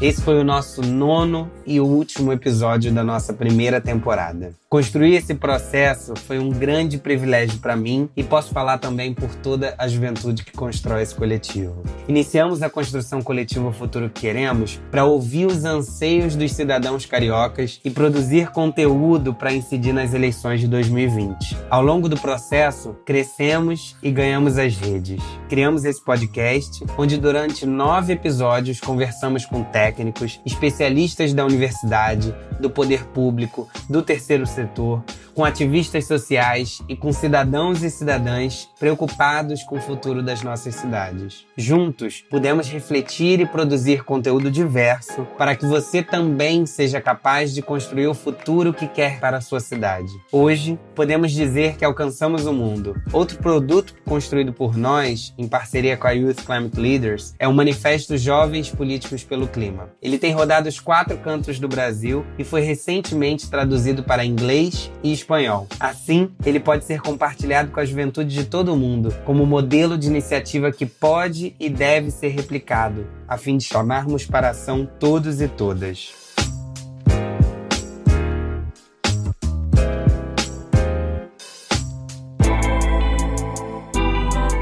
Esse 0.00 0.22
foi 0.22 0.38
o 0.38 0.44
nosso 0.44 0.80
nono 0.80 1.50
e 1.66 1.78
último 1.78 2.32
episódio 2.32 2.90
da 2.90 3.04
nossa 3.04 3.34
primeira 3.34 3.80
temporada. 3.82 4.54
Construir 4.72 5.16
esse 5.16 5.34
processo 5.34 6.14
foi 6.14 6.38
um 6.38 6.48
grande 6.48 6.96
privilégio 6.96 7.58
para 7.58 7.74
mim 7.74 8.08
e 8.16 8.22
posso 8.22 8.54
falar 8.54 8.78
também 8.78 9.12
por 9.12 9.34
toda 9.34 9.74
a 9.76 9.88
juventude 9.88 10.44
que 10.44 10.52
constrói 10.52 11.02
esse 11.02 11.12
coletivo. 11.12 11.82
Iniciamos 12.06 12.62
a 12.62 12.70
construção 12.70 13.20
coletiva 13.20 13.72
Futuro 13.72 14.08
que 14.08 14.20
Queremos 14.20 14.80
para 14.88 15.04
ouvir 15.04 15.46
os 15.46 15.64
anseios 15.64 16.36
dos 16.36 16.52
cidadãos 16.52 17.04
cariocas 17.04 17.80
e 17.84 17.90
produzir 17.90 18.52
conteúdo 18.52 19.34
para 19.34 19.52
incidir 19.52 19.92
nas 19.92 20.14
eleições 20.14 20.60
de 20.60 20.68
2020. 20.68 21.56
Ao 21.68 21.82
longo 21.82 22.08
do 22.08 22.16
processo, 22.16 22.94
crescemos 23.04 23.96
e 24.00 24.12
ganhamos 24.12 24.56
as 24.56 24.76
redes. 24.76 25.20
Criamos 25.48 25.84
esse 25.84 26.04
podcast, 26.04 26.84
onde 26.96 27.18
durante 27.18 27.66
nove 27.66 28.12
episódios 28.12 28.78
conversamos 28.78 29.44
com 29.44 29.64
técnicos, 29.64 30.40
especialistas 30.46 31.34
da 31.34 31.44
universidade, 31.44 32.32
do 32.60 32.70
poder 32.70 33.04
público, 33.06 33.68
do 33.88 34.02
terceiro 34.02 34.46
setor, 34.46 35.02
com 35.34 35.44
ativistas 35.44 36.06
sociais 36.06 36.82
e 36.88 36.96
com 36.96 37.12
cidadãos 37.12 37.82
e 37.82 37.90
cidadãs 37.90 38.68
preocupados 38.78 39.62
com 39.62 39.76
o 39.76 39.80
futuro 39.80 40.22
das 40.22 40.42
nossas 40.42 40.74
cidades. 40.74 41.46
Juntos, 41.56 42.24
podemos 42.30 42.68
refletir 42.68 43.40
e 43.40 43.46
produzir 43.46 44.04
conteúdo 44.04 44.50
diverso 44.50 45.26
para 45.36 45.54
que 45.54 45.66
você 45.66 46.02
também 46.02 46.66
seja 46.66 47.00
capaz 47.00 47.54
de 47.54 47.62
construir 47.62 48.06
o 48.06 48.14
futuro 48.14 48.72
que 48.72 48.86
quer 48.86 49.20
para 49.20 49.38
a 49.38 49.40
sua 49.40 49.60
cidade. 49.60 50.10
Hoje, 50.32 50.78
podemos 50.94 51.32
dizer 51.32 51.76
que 51.76 51.84
alcançamos 51.84 52.46
o 52.46 52.52
mundo. 52.52 53.00
Outro 53.12 53.38
produto 53.38 53.94
construído 54.04 54.52
por 54.52 54.76
nós, 54.76 55.32
em 55.38 55.46
parceria 55.46 55.96
com 55.96 56.06
a 56.06 56.12
Youth 56.12 56.44
Climate 56.44 56.80
Leaders, 56.80 57.34
é 57.38 57.46
o 57.46 57.52
Manifesto 57.52 58.16
Jovens 58.16 58.70
Políticos 58.70 59.22
pelo 59.22 59.46
Clima. 59.46 59.90
Ele 60.02 60.18
tem 60.18 60.32
rodado 60.32 60.68
os 60.68 60.80
quatro 60.80 61.16
cantos 61.18 61.58
do 61.58 61.68
Brasil 61.68 62.24
e 62.38 62.44
foi 62.44 62.62
recentemente 62.62 63.48
traduzido 63.48 64.02
para 64.02 64.24
inglês 64.24 64.90
e 65.02 65.12
espanhol. 65.20 65.66
Assim, 65.78 66.30
ele 66.44 66.60
pode 66.60 66.84
ser 66.84 67.00
compartilhado 67.00 67.70
com 67.70 67.80
a 67.80 67.84
juventude 67.84 68.34
de 68.34 68.44
todo 68.44 68.72
o 68.72 68.76
mundo 68.76 69.14
como 69.24 69.46
modelo 69.46 69.96
de 69.96 70.08
iniciativa 70.08 70.72
que 70.72 70.86
pode 70.86 71.54
e 71.58 71.68
deve 71.68 72.10
ser 72.10 72.28
replicado, 72.28 73.06
a 73.28 73.36
fim 73.36 73.56
de 73.56 73.64
chamarmos 73.64 74.26
para 74.26 74.48
a 74.48 74.50
ação 74.50 74.88
todos 74.98 75.40
e 75.40 75.48
todas. 75.48 76.12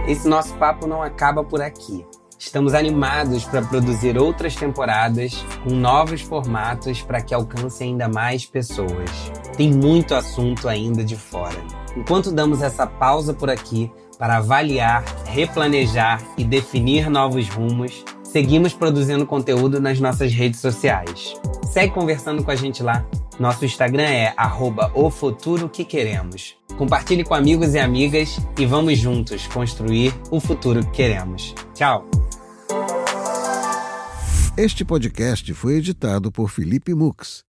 Esse 0.06 0.26
nosso 0.26 0.54
papo 0.56 0.86
não 0.86 1.02
acaba 1.02 1.44
por 1.44 1.60
aqui. 1.60 2.02
Estamos 2.38 2.72
animados 2.72 3.44
para 3.44 3.60
produzir 3.60 4.16
outras 4.16 4.54
temporadas 4.54 5.44
com 5.62 5.70
novos 5.70 6.22
formatos 6.22 7.02
para 7.02 7.20
que 7.20 7.34
alcance 7.34 7.84
ainda 7.84 8.08
mais 8.08 8.46
pessoas. 8.46 9.47
Tem 9.58 9.74
muito 9.74 10.14
assunto 10.14 10.68
ainda 10.68 11.02
de 11.02 11.16
fora. 11.16 11.60
Enquanto 11.96 12.30
damos 12.30 12.62
essa 12.62 12.86
pausa 12.86 13.34
por 13.34 13.50
aqui 13.50 13.90
para 14.16 14.36
avaliar, 14.36 15.04
replanejar 15.26 16.22
e 16.38 16.44
definir 16.44 17.10
novos 17.10 17.48
rumos, 17.48 18.04
seguimos 18.22 18.72
produzindo 18.72 19.26
conteúdo 19.26 19.80
nas 19.80 19.98
nossas 19.98 20.32
redes 20.32 20.60
sociais. 20.60 21.34
Segue 21.72 21.92
conversando 21.92 22.44
com 22.44 22.52
a 22.52 22.54
gente 22.54 22.84
lá. 22.84 23.04
Nosso 23.40 23.64
Instagram 23.64 24.04
é 24.04 24.32
arroba 24.36 24.92
o 24.94 25.10
futuro 25.10 25.68
que 25.68 25.84
queremos. 25.84 26.54
Compartilhe 26.76 27.24
com 27.24 27.34
amigos 27.34 27.74
e 27.74 27.80
amigas 27.80 28.38
e 28.56 28.64
vamos 28.64 28.96
juntos 28.96 29.48
construir 29.48 30.14
o 30.30 30.38
futuro 30.38 30.84
que 30.84 30.92
queremos. 30.92 31.52
Tchau! 31.74 32.08
Este 34.56 34.84
podcast 34.84 35.52
foi 35.52 35.78
editado 35.78 36.30
por 36.30 36.48
Felipe 36.48 36.94
Mux 36.94 37.47